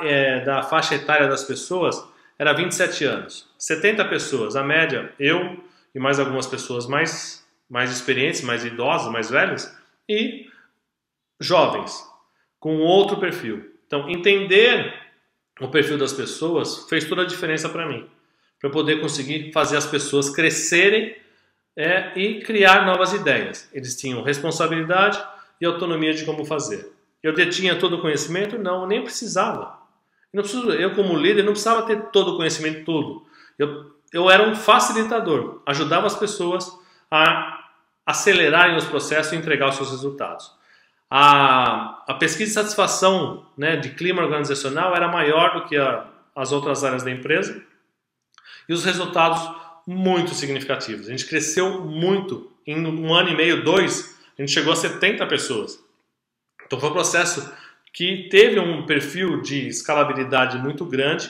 é, 0.03 0.41
da 0.45 0.63
faixa 0.63 0.95
etária 0.95 1.29
das 1.29 1.45
pessoas 1.45 2.03
era 2.39 2.53
27 2.53 3.05
anos. 3.05 3.49
70 3.59 4.05
pessoas, 4.07 4.57
a 4.57 4.65
média, 4.65 5.13
eu 5.19 5.63
e 5.95 5.99
mais 5.99 6.19
algumas 6.19 6.47
pessoas 6.47 6.87
mais, 6.87 7.47
mais 7.69 7.91
experientes, 7.91 8.41
mais 8.41 8.65
idosas, 8.65 9.13
mais 9.13 9.31
velhas, 9.31 9.77
e 10.09 10.49
jovens, 11.39 12.03
com 12.59 12.79
outro 12.79 13.19
perfil. 13.19 13.70
Então, 13.91 14.09
entender 14.09 14.95
o 15.61 15.67
perfil 15.67 15.99
das 15.99 16.13
pessoas 16.13 16.89
fez 16.89 17.07
toda 17.07 17.23
a 17.23 17.27
diferença 17.27 17.69
para 17.69 17.89
mim, 17.89 18.09
para 18.61 18.71
poder 18.71 19.01
conseguir 19.01 19.51
fazer 19.51 19.77
as 19.77 19.85
pessoas 19.85 20.31
crescerem 20.31 21.17
é, 21.77 22.17
e 22.17 22.41
criar 22.41 22.87
novas 22.87 23.13
ideias. 23.13 23.69
Eles 23.73 24.01
tinham 24.01 24.23
responsabilidade 24.23 25.21
e 25.61 25.67
autonomia 25.67 26.15
de 26.15 26.25
como 26.25 26.45
fazer. 26.45 26.93
Eu 27.21 27.35
detinha 27.35 27.81
todo 27.81 27.97
o 27.97 28.01
conhecimento? 28.01 28.57
Não, 28.57 28.87
nem 28.87 29.03
precisava. 29.03 29.77
Eu, 30.33 30.43
preciso, 30.43 30.71
eu 30.71 30.95
como 30.95 31.19
líder, 31.19 31.43
não 31.43 31.51
precisava 31.51 31.83
ter 31.83 32.01
todo 32.13 32.35
o 32.35 32.37
conhecimento 32.37 32.85
todo. 32.85 33.27
Eu, 33.59 33.91
eu 34.13 34.31
era 34.31 34.49
um 34.49 34.55
facilitador, 34.55 35.63
ajudava 35.67 36.07
as 36.07 36.15
pessoas 36.15 36.73
a 37.11 37.69
acelerarem 38.07 38.77
os 38.77 38.85
processos 38.85 39.33
e 39.33 39.37
entregar 39.37 39.69
os 39.69 39.75
seus 39.75 39.91
resultados. 39.91 40.60
A, 41.11 42.05
a 42.07 42.15
pesquisa 42.15 42.47
de 42.47 42.55
satisfação 42.55 43.45
né, 43.59 43.77
de 43.77 43.91
clima 43.91 44.23
organizacional 44.23 44.95
era 44.95 45.09
maior 45.09 45.55
do 45.55 45.69
que 45.69 45.77
a, 45.77 46.07
as 46.37 46.53
outras 46.53 46.85
áreas 46.85 47.03
da 47.03 47.11
empresa 47.11 47.61
e 48.69 48.73
os 48.73 48.85
resultados 48.85 49.43
muito 49.85 50.35
significativos. 50.35 51.09
A 51.09 51.11
gente 51.11 51.27
cresceu 51.27 51.85
muito 51.85 52.53
em 52.65 52.87
um 52.87 53.13
ano 53.13 53.31
e 53.31 53.37
meio, 53.37 53.65
dois, 53.65 54.17
a 54.39 54.43
gente 54.43 54.53
chegou 54.53 54.73
a 54.73 54.77
70 54.77 55.27
pessoas. 55.27 55.83
Então 56.65 56.79
foi 56.79 56.91
um 56.91 56.93
processo 56.93 57.53
que 57.93 58.29
teve 58.31 58.61
um 58.61 58.87
perfil 58.87 59.41
de 59.43 59.67
escalabilidade 59.67 60.59
muito 60.59 60.85
grande. 60.85 61.29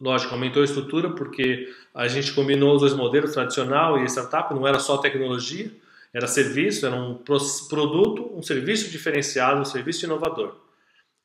Lógico, 0.00 0.34
aumentou 0.34 0.62
a 0.62 0.64
estrutura 0.64 1.10
porque 1.10 1.68
a 1.92 2.06
gente 2.06 2.32
combinou 2.32 2.74
os 2.74 2.82
dois 2.82 2.94
modelos, 2.94 3.32
tradicional 3.32 3.98
e 3.98 4.04
startup, 4.04 4.54
não 4.54 4.66
era 4.68 4.78
só 4.78 4.98
tecnologia, 4.98 5.72
era 6.12 6.26
serviço, 6.26 6.86
era 6.86 6.96
um 6.96 7.22
produto, 7.68 8.30
um 8.34 8.42
serviço 8.42 8.90
diferenciado, 8.90 9.60
um 9.60 9.64
serviço 9.64 10.04
inovador, 10.04 10.56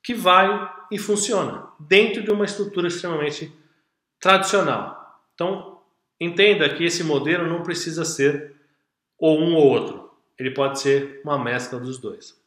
que 0.03 0.13
vai 0.13 0.69
e 0.91 0.97
funciona 0.97 1.67
dentro 1.79 2.23
de 2.23 2.31
uma 2.31 2.45
estrutura 2.45 2.87
extremamente 2.87 3.51
tradicional. 4.19 5.21
Então, 5.33 5.81
entenda 6.19 6.69
que 6.69 6.83
esse 6.83 7.03
modelo 7.03 7.47
não 7.47 7.63
precisa 7.63 8.03
ser 8.05 8.55
ou 9.17 9.39
um 9.39 9.55
ou 9.55 9.67
outro, 9.67 10.11
ele 10.37 10.51
pode 10.51 10.79
ser 10.79 11.21
uma 11.23 11.37
mescla 11.37 11.79
dos 11.79 11.97
dois. 11.97 12.39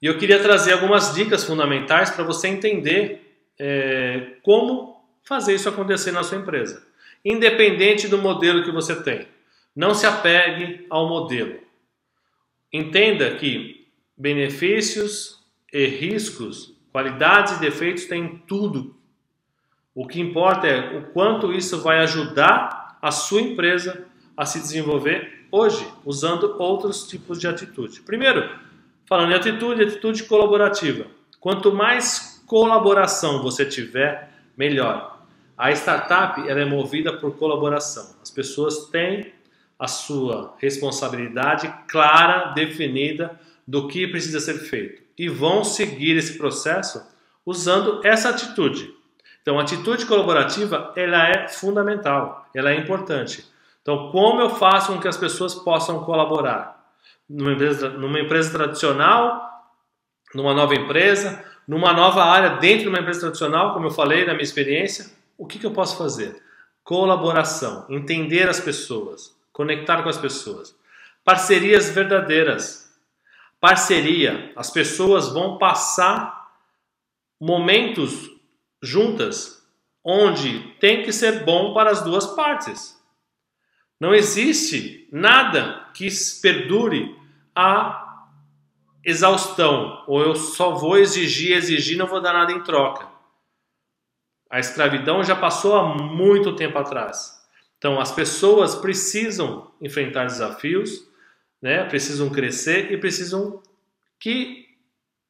E 0.00 0.06
eu 0.06 0.18
queria 0.18 0.42
trazer 0.42 0.72
algumas 0.72 1.14
dicas 1.14 1.44
fundamentais 1.44 2.10
para 2.10 2.24
você 2.24 2.48
entender 2.48 3.46
é, 3.58 4.36
como 4.42 5.00
fazer 5.24 5.54
isso 5.54 5.68
acontecer 5.68 6.10
na 6.10 6.22
sua 6.22 6.38
empresa, 6.38 6.86
independente 7.24 8.08
do 8.08 8.18
modelo 8.18 8.64
que 8.64 8.70
você 8.70 9.00
tem. 9.02 9.28
Não 9.74 9.94
se 9.94 10.06
apegue 10.06 10.86
ao 10.90 11.08
modelo. 11.08 11.60
Entenda 12.72 13.34
que 13.36 13.86
benefícios 14.16 15.42
e 15.72 15.86
riscos, 15.86 16.74
qualidades 16.92 17.56
e 17.56 17.60
defeitos 17.60 18.04
têm 18.04 18.42
tudo. 18.46 18.96
O 19.94 20.06
que 20.06 20.20
importa 20.20 20.66
é 20.66 20.98
o 20.98 21.04
quanto 21.12 21.52
isso 21.52 21.80
vai 21.80 22.00
ajudar 22.00 22.98
a 23.00 23.10
sua 23.10 23.40
empresa 23.40 24.06
a 24.36 24.46
se 24.46 24.58
desenvolver 24.60 25.46
hoje, 25.50 25.86
usando 26.04 26.56
outros 26.58 27.06
tipos 27.06 27.38
de 27.38 27.46
atitude. 27.46 28.00
Primeiro, 28.00 28.48
Falando 29.12 29.32
em 29.32 29.34
atitude, 29.34 29.82
atitude 29.82 30.24
colaborativa. 30.24 31.06
Quanto 31.38 31.70
mais 31.70 32.42
colaboração 32.46 33.42
você 33.42 33.64
tiver, 33.64 34.30
melhor. 34.56 35.20
A 35.54 35.70
startup 35.72 36.40
ela 36.48 36.60
é 36.60 36.64
movida 36.64 37.12
por 37.12 37.36
colaboração. 37.36 38.16
As 38.22 38.30
pessoas 38.30 38.86
têm 38.86 39.32
a 39.82 39.88
sua 39.88 40.54
responsabilidade 40.58 41.72
clara, 41.88 42.52
definida 42.52 43.38
do 43.66 43.88
que 43.88 44.06
precisa 44.06 44.40
ser 44.40 44.54
feito 44.54 45.02
e 45.18 45.28
vão 45.28 45.64
seguir 45.64 46.16
esse 46.16 46.38
processo 46.38 47.02
usando 47.44 48.00
essa 48.04 48.28
atitude. 48.28 48.94
Então, 49.40 49.58
a 49.58 49.62
atitude 49.62 50.06
colaborativa 50.06 50.92
ela 50.96 51.28
é 51.28 51.48
fundamental, 51.48 52.48
ela 52.54 52.70
é 52.70 52.76
importante. 52.76 53.44
Então, 53.80 54.10
como 54.12 54.40
eu 54.40 54.50
faço 54.50 54.92
com 54.92 55.00
que 55.00 55.08
as 55.08 55.16
pessoas 55.16 55.54
possam 55.54 56.04
colaborar? 56.04 56.82
numa 57.32 57.52
empresa, 57.52 57.88
numa 57.88 58.20
empresa 58.20 58.52
tradicional, 58.52 59.72
numa 60.34 60.54
nova 60.54 60.74
empresa, 60.74 61.42
numa 61.66 61.92
nova 61.92 62.24
área 62.24 62.56
dentro 62.56 62.82
de 62.82 62.88
uma 62.88 62.98
empresa 62.98 63.20
tradicional, 63.20 63.72
como 63.72 63.86
eu 63.86 63.90
falei 63.90 64.24
na 64.24 64.32
minha 64.32 64.42
experiência, 64.42 65.10
o 65.38 65.46
que, 65.46 65.58
que 65.58 65.66
eu 65.66 65.70
posso 65.70 65.96
fazer? 65.96 66.42
Colaboração, 66.84 67.86
entender 67.88 68.48
as 68.48 68.60
pessoas, 68.60 69.34
conectar 69.52 70.02
com 70.02 70.08
as 70.08 70.18
pessoas. 70.18 70.74
Parcerias 71.24 71.90
verdadeiras. 71.90 72.92
Parceria, 73.60 74.52
as 74.56 74.70
pessoas 74.70 75.28
vão 75.28 75.58
passar 75.58 76.50
momentos 77.40 78.30
juntas 78.82 79.62
onde 80.04 80.74
tem 80.80 81.02
que 81.02 81.12
ser 81.12 81.44
bom 81.44 81.72
para 81.72 81.90
as 81.90 82.02
duas 82.02 82.26
partes. 82.26 83.00
Não 84.00 84.14
existe 84.14 85.08
nada 85.12 85.88
que 85.94 86.08
perdure 86.40 87.16
a 87.54 88.26
exaustão, 89.04 90.04
ou 90.06 90.20
eu 90.20 90.34
só 90.34 90.72
vou 90.72 90.98
exigir, 90.98 91.56
exigir, 91.56 91.96
não 91.96 92.06
vou 92.06 92.20
dar 92.20 92.32
nada 92.32 92.52
em 92.52 92.62
troca. 92.62 93.08
A 94.50 94.58
escravidão 94.58 95.22
já 95.22 95.36
passou 95.36 95.76
há 95.76 95.94
muito 95.94 96.54
tempo 96.54 96.78
atrás. 96.78 97.41
Então, 97.82 98.00
as 98.00 98.12
pessoas 98.12 98.76
precisam 98.76 99.68
enfrentar 99.80 100.26
desafios, 100.26 101.04
né? 101.60 101.82
precisam 101.82 102.30
crescer 102.30 102.92
e 102.92 102.96
precisam 102.96 103.60
que 104.20 104.68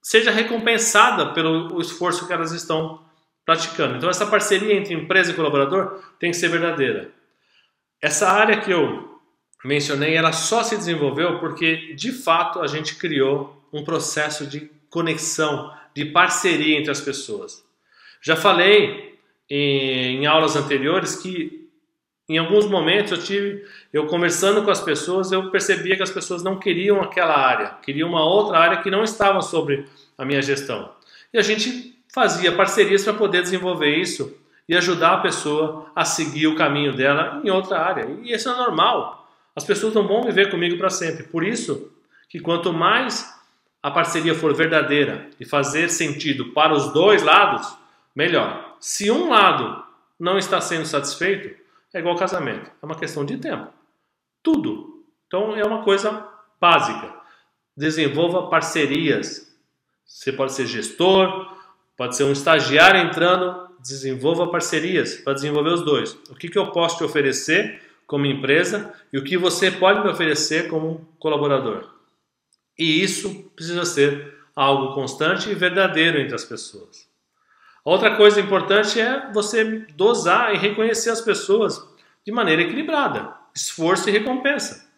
seja 0.03 0.31
recompensada 0.31 1.33
pelo 1.33 1.81
esforço 1.81 2.27
que 2.27 2.33
elas 2.35 2.53
estão 2.53 3.03
praticando. 3.43 3.97
Então, 3.97 4.11
essa 4.11 4.27
parceria 4.27 4.75
entre 4.75 4.93
empresa 4.93 5.31
e 5.31 5.35
colaborador 5.35 6.05
tem 6.19 6.31
que 6.31 6.37
ser 6.37 6.49
verdadeira. 6.49 7.11
Essa 8.03 8.29
área 8.29 8.61
que 8.61 8.71
eu 8.71 9.19
mencionei, 9.65 10.15
ela 10.15 10.33
só 10.33 10.63
se 10.63 10.77
desenvolveu 10.77 11.39
porque, 11.39 11.95
de 11.95 12.13
fato, 12.13 12.61
a 12.61 12.67
gente 12.67 12.97
criou 12.97 13.67
um 13.73 13.83
processo 13.83 14.47
de 14.47 14.71
conexão, 14.91 15.75
de 15.95 16.05
parceria 16.05 16.79
entre 16.79 16.91
as 16.91 17.01
pessoas. 17.01 17.65
Já 18.21 18.37
falei 18.37 19.19
em, 19.49 20.19
em 20.19 20.27
aulas 20.27 20.55
anteriores 20.55 21.17
que, 21.17 21.62
em 22.35 22.39
alguns 22.39 22.67
momentos, 22.67 23.13
eu 23.13 23.19
tive, 23.19 23.65
eu 23.93 24.07
conversando 24.07 24.63
com 24.63 24.71
as 24.71 24.81
pessoas, 24.81 25.31
eu 25.33 25.51
percebia 25.51 25.97
que 25.97 26.03
as 26.03 26.11
pessoas 26.11 26.43
não 26.43 26.59
queriam 26.59 27.01
aquela 27.01 27.37
área, 27.37 27.75
queriam 27.83 28.09
uma 28.09 28.25
outra 28.25 28.59
área 28.59 28.79
que 28.79 28.91
não 28.91 29.05
estava 29.05 29.41
sobre 29.43 29.87
a 30.17 30.25
minha 30.25 30.41
gestão. 30.41 30.91
E 31.33 31.39
a 31.39 31.43
gente 31.43 31.95
fazia 32.13 32.53
parcerias 32.53 33.05
para 33.05 33.15
poder 33.15 33.43
desenvolver 33.43 33.97
isso 33.97 34.37
e 34.69 34.77
ajudar 34.77 35.15
a 35.15 35.21
pessoa 35.21 35.91
a 35.95 36.05
seguir 36.05 36.47
o 36.47 36.55
caminho 36.55 36.95
dela 36.95 37.41
em 37.45 37.51
outra 37.51 37.79
área. 37.79 38.09
E 38.23 38.33
isso 38.33 38.49
é 38.49 38.55
normal. 38.55 39.29
As 39.55 39.65
pessoas 39.65 39.93
não 39.93 40.07
vão 40.07 40.23
viver 40.23 40.51
comigo 40.51 40.79
para 40.79 40.89
sempre. 40.89 41.25
Por 41.25 41.45
isso 41.45 41.93
que 42.29 42.41
quanto 42.41 42.73
mais 42.73 43.31
a 43.83 43.91
parceria 43.91 44.35
for 44.35 44.55
verdadeira 44.55 45.29
e 45.39 45.45
fazer 45.45 45.91
sentido 45.91 46.53
para 46.53 46.73
os 46.73 46.93
dois 46.93 47.23
lados, 47.23 47.77
melhor. 48.15 48.77
Se 48.79 49.11
um 49.11 49.29
lado 49.29 49.83
não 50.19 50.39
está 50.39 50.61
sendo 50.61 50.87
satisfeito, 50.87 51.62
é 51.93 51.99
igual 51.99 52.17
casamento, 52.17 52.71
é 52.83 52.87
uma 52.87 52.99
questão 52.99 53.25
de 53.25 53.37
tempo. 53.39 53.73
Tudo. 54.43 55.05
Então 55.27 55.57
é 55.57 55.65
uma 55.65 55.83
coisa 55.83 56.27
básica. 56.61 57.15
Desenvolva 57.77 58.49
parcerias. 58.49 59.55
Você 60.05 60.33
pode 60.33 60.53
ser 60.53 60.67
gestor, 60.67 61.57
pode 61.97 62.17
ser 62.17 62.25
um 62.25 62.33
estagiário 62.33 63.01
entrando, 63.01 63.69
desenvolva 63.81 64.51
parcerias 64.51 65.17
para 65.17 65.35
desenvolver 65.35 65.71
os 65.71 65.83
dois. 65.83 66.13
O 66.29 66.35
que, 66.35 66.49
que 66.49 66.59
eu 66.59 66.71
posso 66.71 66.99
te 66.99 67.05
oferecer 67.05 67.81
como 68.13 68.27
empresa 68.27 68.93
e 69.11 69.17
o 69.17 69.25
que 69.25 69.39
você 69.39 69.71
pode 69.71 70.03
me 70.03 70.11
oferecer 70.11 70.69
como 70.69 71.09
colaborador. 71.19 71.95
E 72.79 73.03
isso 73.03 73.51
precisa 73.57 73.87
ser 73.87 74.35
algo 74.55 74.95
constante 74.95 75.49
e 75.49 75.55
verdadeiro 75.55 76.21
entre 76.21 76.35
as 76.35 76.45
pessoas. 76.45 77.09
Outra 77.85 78.17
coisa 78.17 78.41
importante 78.41 79.01
é 79.01 79.33
você 79.33 79.65
dosar 79.97 80.55
e 80.55 80.59
reconhecer 80.59 81.11
as 81.11 81.21
pessoas 81.21 81.83
de 82.25 82.31
maneira 82.31 82.63
equilibrada, 82.63 83.35
esforço 83.55 84.09
e 84.09 84.13
recompensa. 84.13 84.89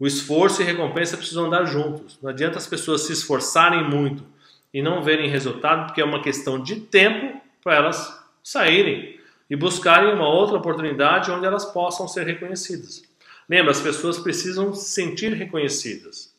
O 0.00 0.06
esforço 0.06 0.62
e 0.62 0.64
recompensa 0.64 1.16
precisam 1.16 1.44
andar 1.44 1.66
juntos. 1.66 2.18
Não 2.22 2.30
adianta 2.30 2.58
as 2.58 2.66
pessoas 2.66 3.02
se 3.02 3.12
esforçarem 3.12 3.84
muito 3.84 4.24
e 4.72 4.80
não 4.82 5.02
verem 5.02 5.28
resultado, 5.28 5.86
porque 5.86 6.00
é 6.00 6.04
uma 6.04 6.22
questão 6.22 6.60
de 6.60 6.76
tempo 6.76 7.40
para 7.62 7.76
elas 7.76 8.20
saírem 8.42 9.20
e 9.48 9.54
buscarem 9.54 10.14
uma 10.14 10.26
outra 10.26 10.56
oportunidade 10.56 11.30
onde 11.30 11.44
elas 11.44 11.66
possam 11.66 12.08
ser 12.08 12.26
reconhecidas. 12.26 13.02
Lembra, 13.48 13.72
as 13.72 13.80
pessoas 13.80 14.18
precisam 14.18 14.74
se 14.74 14.90
sentir 14.90 15.34
reconhecidas. 15.34 16.34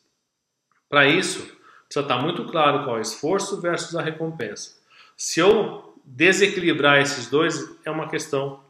Para 0.88 1.06
isso, 1.06 1.38
precisa 1.86 2.00
estar 2.00 2.20
muito 2.20 2.44
claro 2.46 2.82
qual 2.82 2.96
é 2.96 2.98
o 2.98 3.02
esforço 3.02 3.60
versus 3.60 3.94
a 3.94 4.02
recompensa. 4.02 4.83
Se 5.16 5.40
eu 5.40 5.94
desequilibrar 6.04 7.00
esses 7.00 7.28
dois, 7.28 7.76
é 7.84 7.90
uma 7.90 8.08
questão 8.08 8.62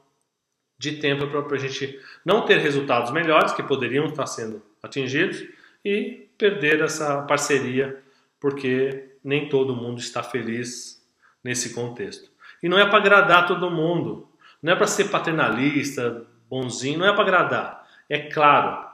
de 0.79 0.97
tempo 0.97 1.27
para 1.27 1.57
a 1.57 1.59
gente 1.59 1.99
não 2.25 2.45
ter 2.45 2.59
resultados 2.59 3.11
melhores 3.11 3.53
que 3.53 3.63
poderiam 3.63 4.07
estar 4.07 4.27
sendo 4.27 4.63
atingidos 4.83 5.45
e 5.85 6.29
perder 6.37 6.83
essa 6.83 7.23
parceria, 7.23 8.03
porque 8.41 9.17
nem 9.23 9.49
todo 9.49 9.77
mundo 9.77 9.99
está 10.01 10.23
feliz 10.23 11.03
nesse 11.43 11.75
contexto. 11.75 12.31
E 12.63 12.69
não 12.69 12.79
é 12.79 12.87
para 12.87 12.99
agradar 12.99 13.47
todo 13.47 13.71
mundo, 13.71 14.29
não 14.63 14.73
é 14.73 14.77
para 14.77 14.87
ser 14.87 15.11
paternalista, 15.11 16.27
bonzinho, 16.49 16.99
não 16.99 17.07
é 17.07 17.13
para 17.13 17.23
agradar. 17.23 17.89
É 18.09 18.19
claro, 18.19 18.87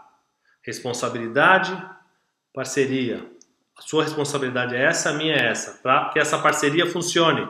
responsabilidade, 0.63 1.77
parceria. 2.53 3.25
Sua 3.81 4.05
responsabilidade 4.05 4.75
é 4.75 4.83
essa, 4.85 5.11
a 5.11 5.13
minha 5.15 5.35
é 5.35 5.51
essa, 5.51 5.81
para 5.83 6.11
que 6.11 6.19
essa 6.19 6.39
parceria 6.39 6.87
funcione. 6.87 7.49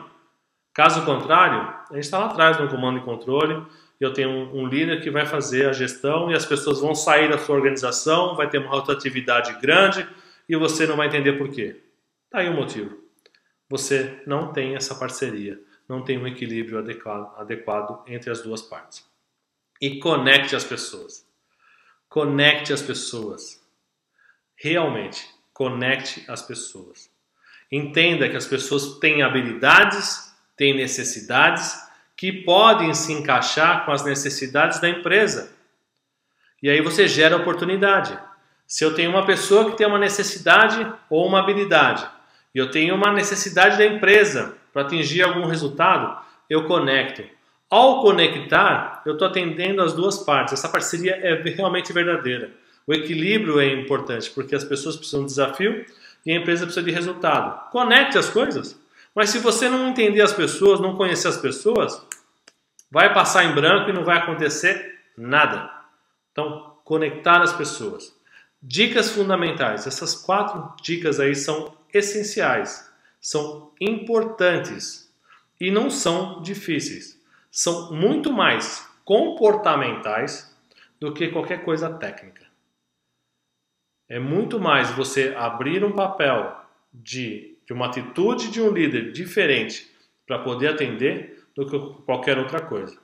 Caso 0.73 1.05
contrário, 1.05 1.59
a 1.89 1.93
gente 1.93 2.05
está 2.05 2.19
lá 2.19 2.27
atrás 2.27 2.59
no 2.59 2.69
comando 2.69 2.99
e 2.99 3.03
controle, 3.03 3.65
eu 3.99 4.13
tenho 4.13 4.29
um, 4.29 4.61
um, 4.61 4.67
líder 4.67 5.01
que 5.01 5.11
vai 5.11 5.25
fazer 5.25 5.69
a 5.69 5.73
gestão 5.73 6.31
e 6.31 6.33
as 6.33 6.45
pessoas 6.45 6.79
vão 6.79 6.95
sair 6.95 7.29
da 7.29 7.37
sua 7.37 7.55
organização, 7.55 8.35
vai 8.35 8.49
ter 8.49 8.57
uma 8.57 8.71
rotatividade 8.71 9.59
grande 9.61 10.07
e 10.49 10.55
você 10.55 10.87
não 10.87 10.97
vai 10.97 11.07
entender 11.07 11.33
por 11.33 11.49
quê. 11.49 11.81
Está 12.25 12.39
aí 12.39 12.49
o 12.49 12.53
motivo. 12.53 12.97
Você 13.69 14.21
não 14.25 14.51
tem 14.51 14.75
essa 14.75 14.95
parceria, 14.95 15.61
não 15.87 16.03
tem 16.03 16.17
um 16.17 16.25
equilíbrio 16.25 16.79
adequado, 16.79 17.31
adequado 17.37 18.03
entre 18.07 18.31
as 18.31 18.41
duas 18.41 18.61
partes. 18.61 19.05
E 19.79 19.99
conecte 19.99 20.55
as 20.55 20.63
pessoas. 20.63 21.25
Conecte 22.09 22.73
as 22.73 22.81
pessoas. 22.81 23.61
Realmente, 24.55 25.27
conecte 25.61 26.25
as 26.27 26.41
pessoas. 26.41 27.07
Entenda 27.71 28.27
que 28.27 28.35
as 28.35 28.47
pessoas 28.47 28.97
têm 28.97 29.21
habilidades, 29.21 30.33
têm 30.57 30.75
necessidades 30.75 31.79
que 32.17 32.31
podem 32.31 32.95
se 32.95 33.13
encaixar 33.13 33.85
com 33.85 33.91
as 33.91 34.03
necessidades 34.03 34.79
da 34.79 34.89
empresa. 34.89 35.55
E 36.63 36.67
aí 36.67 36.81
você 36.81 37.07
gera 37.07 37.37
oportunidade. 37.37 38.17
Se 38.65 38.83
eu 38.83 38.95
tenho 38.95 39.11
uma 39.11 39.23
pessoa 39.23 39.69
que 39.69 39.77
tem 39.77 39.85
uma 39.85 39.99
necessidade 39.99 40.91
ou 41.07 41.27
uma 41.27 41.41
habilidade, 41.41 42.09
e 42.55 42.57
eu 42.57 42.71
tenho 42.71 42.95
uma 42.95 43.13
necessidade 43.13 43.77
da 43.77 43.85
empresa 43.85 44.57
para 44.73 44.81
atingir 44.81 45.21
algum 45.21 45.45
resultado, 45.45 46.25
eu 46.49 46.65
conecto. 46.65 47.23
Ao 47.69 48.01
conectar, 48.01 49.03
eu 49.05 49.13
estou 49.13 49.27
atendendo 49.27 49.83
as 49.83 49.93
duas 49.93 50.17
partes. 50.17 50.55
Essa 50.55 50.69
parceria 50.69 51.13
é 51.21 51.35
realmente 51.51 51.93
verdadeira. 51.93 52.51
O 52.87 52.93
equilíbrio 52.93 53.59
é 53.59 53.67
importante, 53.73 54.29
porque 54.31 54.55
as 54.55 54.63
pessoas 54.63 54.95
precisam 54.95 55.21
de 55.21 55.27
desafio 55.27 55.85
e 56.25 56.31
a 56.31 56.35
empresa 56.35 56.65
precisa 56.65 56.85
de 56.85 56.91
resultado. 56.91 57.69
Conecte 57.71 58.17
as 58.17 58.29
coisas. 58.29 58.79
Mas 59.13 59.29
se 59.29 59.39
você 59.39 59.69
não 59.69 59.89
entender 59.89 60.21
as 60.21 60.33
pessoas, 60.33 60.79
não 60.79 60.95
conhecer 60.95 61.27
as 61.27 61.37
pessoas, 61.37 62.01
vai 62.89 63.13
passar 63.13 63.45
em 63.45 63.53
branco 63.53 63.89
e 63.89 63.93
não 63.93 64.03
vai 64.03 64.17
acontecer 64.17 64.99
nada. 65.17 65.69
Então, 66.31 66.77
conectar 66.83 67.41
as 67.41 67.53
pessoas. 67.53 68.15
Dicas 68.61 69.09
fundamentais. 69.09 69.87
Essas 69.87 70.15
quatro 70.15 70.73
dicas 70.81 71.19
aí 71.19 71.35
são 71.35 71.75
essenciais, 71.93 72.89
são 73.19 73.71
importantes 73.79 75.11
e 75.59 75.69
não 75.71 75.89
são 75.89 76.41
difíceis. 76.41 77.19
São 77.49 77.91
muito 77.91 78.31
mais 78.31 78.87
comportamentais 79.03 80.55
do 80.99 81.13
que 81.13 81.29
qualquer 81.29 81.65
coisa 81.65 81.89
técnica. 81.89 82.50
É 84.11 84.19
muito 84.19 84.59
mais 84.59 84.91
você 84.91 85.33
abrir 85.37 85.83
um 85.83 85.91
papel 85.91 86.55
de 86.93 87.51
de 87.71 87.73
uma 87.73 87.85
atitude 87.85 88.51
de 88.51 88.61
um 88.61 88.69
líder 88.69 89.13
diferente 89.13 89.89
para 90.27 90.39
poder 90.39 90.67
atender 90.67 91.41
do 91.55 91.65
que 91.65 92.03
qualquer 92.03 92.37
outra 92.37 92.59
coisa. 92.59 92.97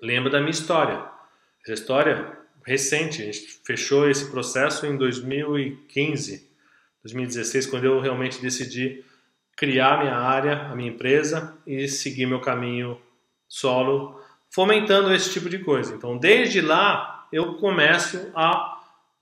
Lembra 0.00 0.30
da 0.30 0.38
minha 0.38 0.50
história. 0.50 1.04
Essa 1.62 1.74
história 1.74 2.38
recente, 2.64 3.20
a 3.20 3.26
gente 3.26 3.60
fechou 3.62 4.08
esse 4.08 4.30
processo 4.30 4.86
em 4.86 4.96
2015, 4.96 6.48
2016, 7.02 7.66
quando 7.66 7.84
eu 7.84 8.00
realmente 8.00 8.40
decidi 8.40 9.04
criar 9.54 10.00
minha 10.00 10.16
área, 10.16 10.62
a 10.62 10.74
minha 10.74 10.90
empresa 10.90 11.54
e 11.66 11.86
seguir 11.86 12.24
meu 12.24 12.40
caminho 12.40 12.98
solo, 13.46 14.18
fomentando 14.50 15.12
esse 15.12 15.30
tipo 15.30 15.50
de 15.50 15.58
coisa. 15.58 15.94
Então, 15.94 16.16
desde 16.16 16.62
lá, 16.62 17.28
eu 17.30 17.56
começo 17.56 18.32
a 18.34 18.73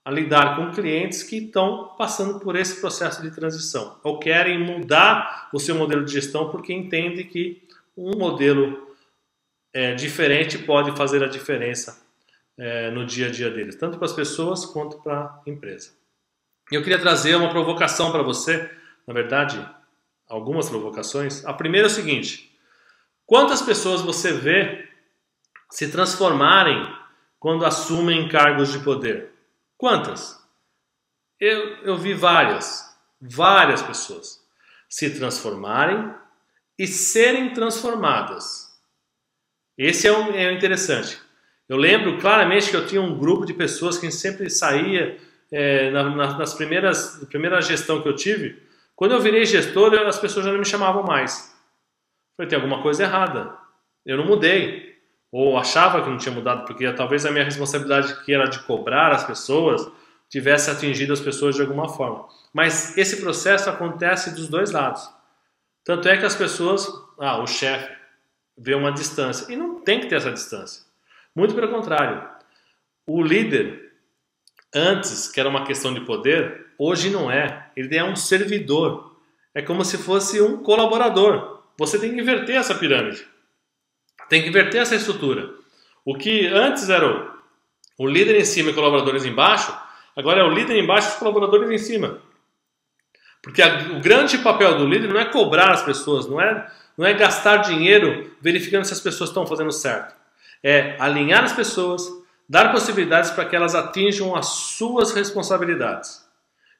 a 0.05 0.11
lidar 0.11 0.55
com 0.55 0.71
clientes 0.71 1.23
que 1.23 1.37
estão 1.37 1.95
passando 1.97 2.39
por 2.39 2.55
esse 2.55 2.79
processo 2.81 3.21
de 3.21 3.31
transição 3.31 3.99
ou 4.03 4.19
querem 4.19 4.59
mudar 4.59 5.49
o 5.53 5.59
seu 5.59 5.75
modelo 5.75 6.03
de 6.03 6.11
gestão 6.11 6.49
porque 6.49 6.73
entendem 6.73 7.25
que 7.25 7.63
um 7.95 8.17
modelo 8.17 8.95
é, 9.73 9.93
diferente 9.95 10.57
pode 10.57 10.95
fazer 10.97 11.23
a 11.23 11.27
diferença 11.27 12.03
é, 12.57 12.91
no 12.91 13.05
dia 13.05 13.27
a 13.27 13.31
dia 13.31 13.49
deles, 13.49 13.75
tanto 13.75 13.97
para 13.97 14.05
as 14.05 14.13
pessoas 14.13 14.65
quanto 14.65 14.97
para 15.01 15.41
a 15.45 15.49
empresa. 15.49 15.91
Eu 16.71 16.81
queria 16.81 16.99
trazer 16.99 17.35
uma 17.35 17.49
provocação 17.49 18.11
para 18.11 18.21
você, 18.21 18.69
na 19.07 19.13
verdade, 19.13 19.65
algumas 20.27 20.69
provocações. 20.69 21.45
A 21.45 21.53
primeira 21.53 21.87
é 21.87 21.91
o 21.91 21.93
seguinte: 21.93 22.55
quantas 23.25 23.61
pessoas 23.61 24.01
você 24.01 24.31
vê 24.33 24.87
se 25.69 25.91
transformarem 25.91 26.87
quando 27.39 27.65
assumem 27.65 28.29
cargos 28.29 28.71
de 28.71 28.79
poder? 28.79 29.32
Quantas? 29.77 30.39
Eu, 31.39 31.77
eu 31.83 31.97
vi 31.97 32.13
várias, 32.13 32.95
várias 33.21 33.81
pessoas 33.81 34.41
se 34.87 35.09
transformarem 35.09 36.13
e 36.77 36.87
serem 36.87 37.53
transformadas. 37.53 38.71
Esse 39.77 40.07
é 40.07 40.11
o, 40.11 40.31
é 40.35 40.47
o 40.47 40.51
interessante. 40.51 41.19
Eu 41.67 41.77
lembro 41.77 42.19
claramente 42.19 42.69
que 42.69 42.75
eu 42.75 42.85
tinha 42.85 43.01
um 43.01 43.17
grupo 43.17 43.45
de 43.45 43.53
pessoas 43.53 43.97
que 43.97 44.11
sempre 44.11 44.49
saía 44.49 45.17
é, 45.51 45.89
na, 45.91 46.37
nas 46.37 46.53
primeiras 46.53 47.21
na 47.21 47.27
primeira 47.27 47.61
gestão 47.61 48.01
que 48.01 48.07
eu 48.07 48.15
tive. 48.15 48.61
Quando 48.95 49.13
eu 49.13 49.21
virei 49.21 49.45
gestor, 49.45 49.93
as 49.95 50.19
pessoas 50.19 50.45
já 50.45 50.51
não 50.51 50.59
me 50.59 50.65
chamavam 50.65 51.03
mais. 51.03 51.53
Falei, 52.37 52.49
tem 52.49 52.55
alguma 52.55 52.81
coisa 52.81 53.03
errada. 53.03 53.57
Eu 54.05 54.17
não 54.17 54.25
mudei 54.25 54.92
ou 55.33 55.57
achava 55.57 56.03
que 56.03 56.09
não 56.11 56.17
tinha 56.19 56.33
mudado, 56.33 56.63
porque 56.63 56.93
talvez 56.93 57.25
a 57.25 57.31
minha 57.31 57.43
responsabilidade, 57.43 58.23
que 58.23 58.31
era 58.31 58.45
de 58.45 58.59
cobrar 58.59 59.11
as 59.11 59.23
pessoas, 59.23 59.91
tivesse 60.29 60.69
atingido 60.69 61.11
as 61.11 61.19
pessoas 61.19 61.55
de 61.55 61.61
alguma 61.61 61.89
forma. 61.89 62.27
Mas 62.53 62.95
esse 62.99 63.19
processo 63.19 63.67
acontece 63.67 64.35
dos 64.35 64.47
dois 64.47 64.69
lados. 64.69 65.09
Tanto 65.83 66.07
é 66.07 66.17
que 66.17 66.25
as 66.25 66.35
pessoas, 66.35 66.87
ah, 67.19 67.39
o 67.39 67.47
chefe 67.47 67.91
vê 68.55 68.75
uma 68.75 68.91
distância. 68.91 69.51
E 69.51 69.55
não 69.55 69.81
tem 69.81 69.99
que 69.99 70.05
ter 70.05 70.17
essa 70.17 70.31
distância. 70.31 70.83
Muito 71.35 71.55
pelo 71.55 71.69
contrário. 71.69 72.29
O 73.07 73.23
líder, 73.23 73.91
antes, 74.71 75.31
que 75.31 75.39
era 75.39 75.49
uma 75.49 75.65
questão 75.65 75.95
de 75.95 76.01
poder, 76.01 76.67
hoje 76.77 77.09
não 77.09 77.31
é. 77.31 77.71
Ele 77.75 77.97
é 77.97 78.03
um 78.03 78.15
servidor. 78.15 79.17
É 79.55 79.63
como 79.63 79.83
se 79.83 79.97
fosse 79.97 80.39
um 80.39 80.57
colaborador. 80.61 81.63
Você 81.79 81.97
tem 81.97 82.13
que 82.13 82.21
inverter 82.21 82.55
essa 82.55 82.75
pirâmide. 82.75 83.32
Tem 84.29 84.41
que 84.41 84.49
inverter 84.49 84.81
essa 84.81 84.95
estrutura. 84.95 85.53
O 86.05 86.15
que 86.15 86.47
antes 86.47 86.89
era 86.89 87.07
o, 87.07 87.31
o 87.97 88.07
líder 88.07 88.39
em 88.39 88.45
cima 88.45 88.71
e 88.71 88.73
colaboradores 88.73 89.25
embaixo, 89.25 89.75
agora 90.15 90.41
é 90.41 90.43
o 90.43 90.49
líder 90.49 90.77
embaixo 90.77 91.09
e 91.09 91.11
os 91.11 91.17
colaboradores 91.17 91.69
em 91.69 91.77
cima. 91.77 92.19
Porque 93.41 93.61
a, 93.61 93.91
o 93.91 93.99
grande 93.99 94.37
papel 94.37 94.77
do 94.77 94.87
líder 94.87 95.09
não 95.09 95.19
é 95.19 95.25
cobrar 95.25 95.71
as 95.71 95.83
pessoas, 95.83 96.27
não 96.27 96.39
é, 96.39 96.71
não 96.97 97.05
é 97.05 97.13
gastar 97.13 97.57
dinheiro 97.57 98.31
verificando 98.41 98.85
se 98.85 98.93
as 98.93 99.01
pessoas 99.01 99.29
estão 99.29 99.45
fazendo 99.45 99.71
certo. 99.71 100.15
É 100.63 100.95
alinhar 100.97 101.43
as 101.43 101.51
pessoas, 101.51 102.07
dar 102.47 102.71
possibilidades 102.71 103.31
para 103.31 103.45
que 103.45 103.55
elas 103.55 103.75
atinjam 103.75 104.35
as 104.35 104.47
suas 104.47 105.11
responsabilidades. 105.11 106.25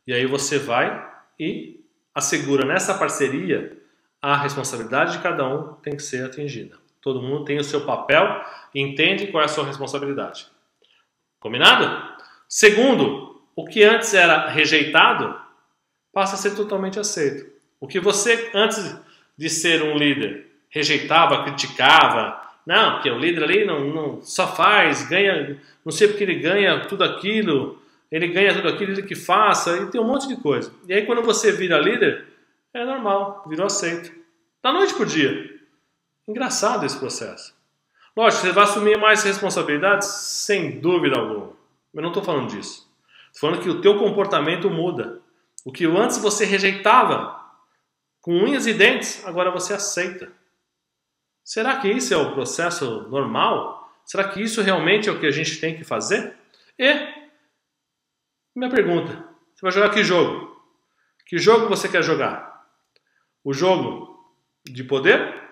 E 0.07 0.13
aí 0.13 0.25
você 0.25 0.57
vai 0.57 1.05
e 1.39 1.81
assegura 2.15 2.65
nessa 2.65 2.93
parceria 2.93 3.77
a 4.21 4.37
responsabilidade 4.37 5.17
de 5.17 5.19
cada 5.23 5.45
um 5.45 5.73
tem 5.73 5.97
que 5.97 6.03
ser 6.03 6.25
atingida. 6.25 6.77
Todo 7.03 7.21
mundo 7.21 7.43
tem 7.43 7.57
o 7.57 7.63
seu 7.63 7.81
papel 7.81 8.41
e 8.73 8.81
entende 8.81 9.27
qual 9.27 9.41
é 9.41 9.45
a 9.45 9.49
sua 9.49 9.65
responsabilidade. 9.65 10.47
Combinado? 11.37 12.01
Segundo, 12.47 13.41
o 13.53 13.65
que 13.65 13.83
antes 13.83 14.13
era 14.13 14.47
rejeitado 14.47 15.37
passa 16.13 16.35
a 16.35 16.37
ser 16.37 16.55
totalmente 16.55 16.97
aceito. 16.97 17.51
O 17.79 17.87
que 17.87 17.99
você, 17.99 18.49
antes 18.53 18.97
de 19.37 19.49
ser 19.49 19.83
um 19.83 19.97
líder, 19.97 20.47
rejeitava, 20.69 21.43
criticava, 21.43 22.41
Não, 22.65 22.93
porque 22.93 23.09
o 23.09 23.19
líder 23.19 23.43
ali 23.43 23.65
não, 23.65 23.93
não 23.93 24.21
só 24.21 24.47
faz, 24.47 25.05
ganha, 25.09 25.59
não 25.83 25.91
sei 25.91 26.07
porque 26.07 26.23
ele 26.23 26.35
ganha 26.35 26.85
tudo 26.87 27.03
aquilo, 27.03 27.81
ele 28.09 28.27
ganha 28.27 28.53
tudo 28.53 28.69
aquilo, 28.69 28.93
ele 28.93 29.03
que 29.03 29.15
faça, 29.15 29.75
e 29.79 29.87
tem 29.87 29.99
um 29.99 30.07
monte 30.07 30.29
de 30.29 30.37
coisa. 30.37 30.71
E 30.87 30.93
aí 30.93 31.05
quando 31.05 31.21
você 31.21 31.51
vira 31.51 31.77
líder, 31.77 32.25
é 32.73 32.85
normal, 32.85 33.43
virou 33.49 33.65
aceito. 33.65 34.09
Da 34.63 34.71
noite 34.71 34.93
pro 34.93 35.05
dia. 35.05 35.53
Engraçado 36.27 36.85
esse 36.85 36.97
processo. 36.97 37.55
Lógico, 38.15 38.43
você 38.43 38.51
vai 38.51 38.63
assumir 38.63 38.97
mais 38.97 39.23
responsabilidades? 39.23 40.07
Sem 40.07 40.79
dúvida 40.79 41.19
alguma. 41.19 41.53
Eu 41.93 42.01
não 42.01 42.09
estou 42.09 42.23
falando 42.23 42.49
disso. 42.49 42.89
Estou 43.31 43.49
falando 43.49 43.61
que 43.61 43.69
o 43.69 43.81
teu 43.81 43.97
comportamento 43.97 44.69
muda. 44.69 45.19
O 45.65 45.71
que 45.71 45.85
antes 45.85 46.17
você 46.17 46.45
rejeitava 46.45 47.41
com 48.21 48.33
unhas 48.33 48.67
e 48.67 48.73
dentes, 48.73 49.25
agora 49.25 49.51
você 49.51 49.73
aceita. 49.73 50.31
Será 51.43 51.77
que 51.77 51.89
isso 51.89 52.13
é 52.13 52.17
o 52.17 52.33
processo 52.33 53.07
normal? 53.09 53.91
Será 54.05 54.29
que 54.29 54.41
isso 54.41 54.61
realmente 54.61 55.09
é 55.09 55.11
o 55.11 55.19
que 55.19 55.25
a 55.25 55.31
gente 55.31 55.59
tem 55.59 55.75
que 55.75 55.83
fazer? 55.83 56.33
E 56.79 57.23
minha 58.55 58.69
pergunta: 58.69 59.11
você 59.53 59.61
vai 59.61 59.71
jogar 59.71 59.89
que 59.89 60.03
jogo? 60.03 60.61
Que 61.25 61.37
jogo 61.37 61.67
você 61.67 61.89
quer 61.89 62.03
jogar? 62.03 62.65
O 63.43 63.53
jogo 63.53 64.25
de 64.63 64.83
poder 64.83 65.42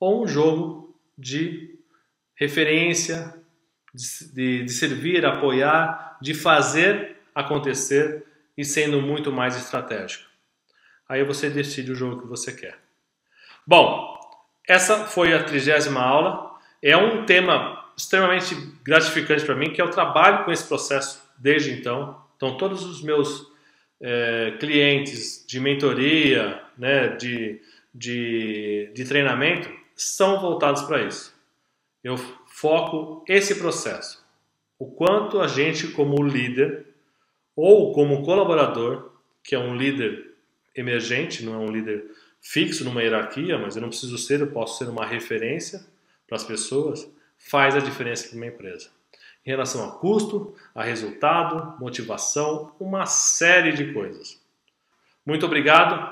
ou 0.00 0.24
um 0.24 0.26
jogo 0.26 0.98
de 1.16 1.78
referência, 2.34 3.34
de, 3.94 4.64
de, 4.64 4.72
servir, 4.72 5.26
apoiar, 5.26 6.16
de 6.22 6.32
fazer 6.32 7.18
acontecer 7.34 8.24
e 8.56 8.64
sendo 8.64 9.02
muito 9.02 9.30
mais 9.30 9.56
estratégico? 9.56 10.24
Aí 11.06 11.22
você 11.22 11.50
decide 11.50 11.92
o 11.92 11.94
jogo 11.94 12.22
que 12.22 12.26
você 12.26 12.52
quer. 12.52 12.78
Bom, 13.66 14.18
essa 14.66 15.04
foi 15.04 15.34
a 15.34 15.42
trigésima 15.42 16.00
aula. 16.00 16.58
É 16.82 16.96
um 16.96 17.26
tema 17.26 17.84
extremamente 17.96 18.54
gratificante 18.82 19.44
para 19.44 19.54
mim, 19.54 19.72
que 19.72 19.82
eu 19.82 19.90
trabalho 19.90 20.44
com 20.44 20.52
esse 20.52 20.66
processo 20.66 21.22
desde 21.38 21.72
então. 21.72 22.18
Então, 22.36 22.56
todos 22.56 22.84
os 22.84 23.02
meus 23.02 23.46
é, 24.00 24.54
clientes 24.58 25.44
de 25.46 25.60
mentoria, 25.60 26.62
né, 26.78 27.08
de, 27.08 27.60
de, 27.94 28.90
de 28.94 29.04
treinamento, 29.04 29.68
são 30.02 30.40
voltados 30.40 30.82
para 30.82 31.02
isso. 31.02 31.34
Eu 32.02 32.16
foco 32.46 33.24
esse 33.28 33.54
processo. 33.56 34.24
O 34.78 34.86
quanto 34.90 35.40
a 35.40 35.46
gente, 35.46 35.88
como 35.88 36.22
líder 36.22 36.86
ou 37.54 37.92
como 37.92 38.24
colaborador, 38.24 39.10
que 39.44 39.54
é 39.54 39.58
um 39.58 39.76
líder 39.76 40.34
emergente, 40.74 41.44
não 41.44 41.54
é 41.54 41.58
um 41.58 41.70
líder 41.70 42.10
fixo 42.40 42.84
numa 42.84 43.02
hierarquia, 43.02 43.58
mas 43.58 43.76
eu 43.76 43.82
não 43.82 43.90
preciso 43.90 44.16
ser, 44.16 44.40
eu 44.40 44.50
posso 44.50 44.78
ser 44.78 44.88
uma 44.88 45.04
referência 45.04 45.84
para 46.26 46.36
as 46.36 46.44
pessoas, 46.44 47.06
faz 47.36 47.76
a 47.76 47.80
diferença 47.80 48.28
para 48.28 48.36
uma 48.36 48.46
empresa. 48.46 48.88
Em 49.44 49.50
relação 49.50 49.86
a 49.86 49.92
custo, 49.92 50.54
a 50.74 50.82
resultado, 50.82 51.78
motivação, 51.78 52.74
uma 52.80 53.04
série 53.04 53.72
de 53.72 53.92
coisas. 53.92 54.40
Muito 55.26 55.44
obrigado 55.44 56.08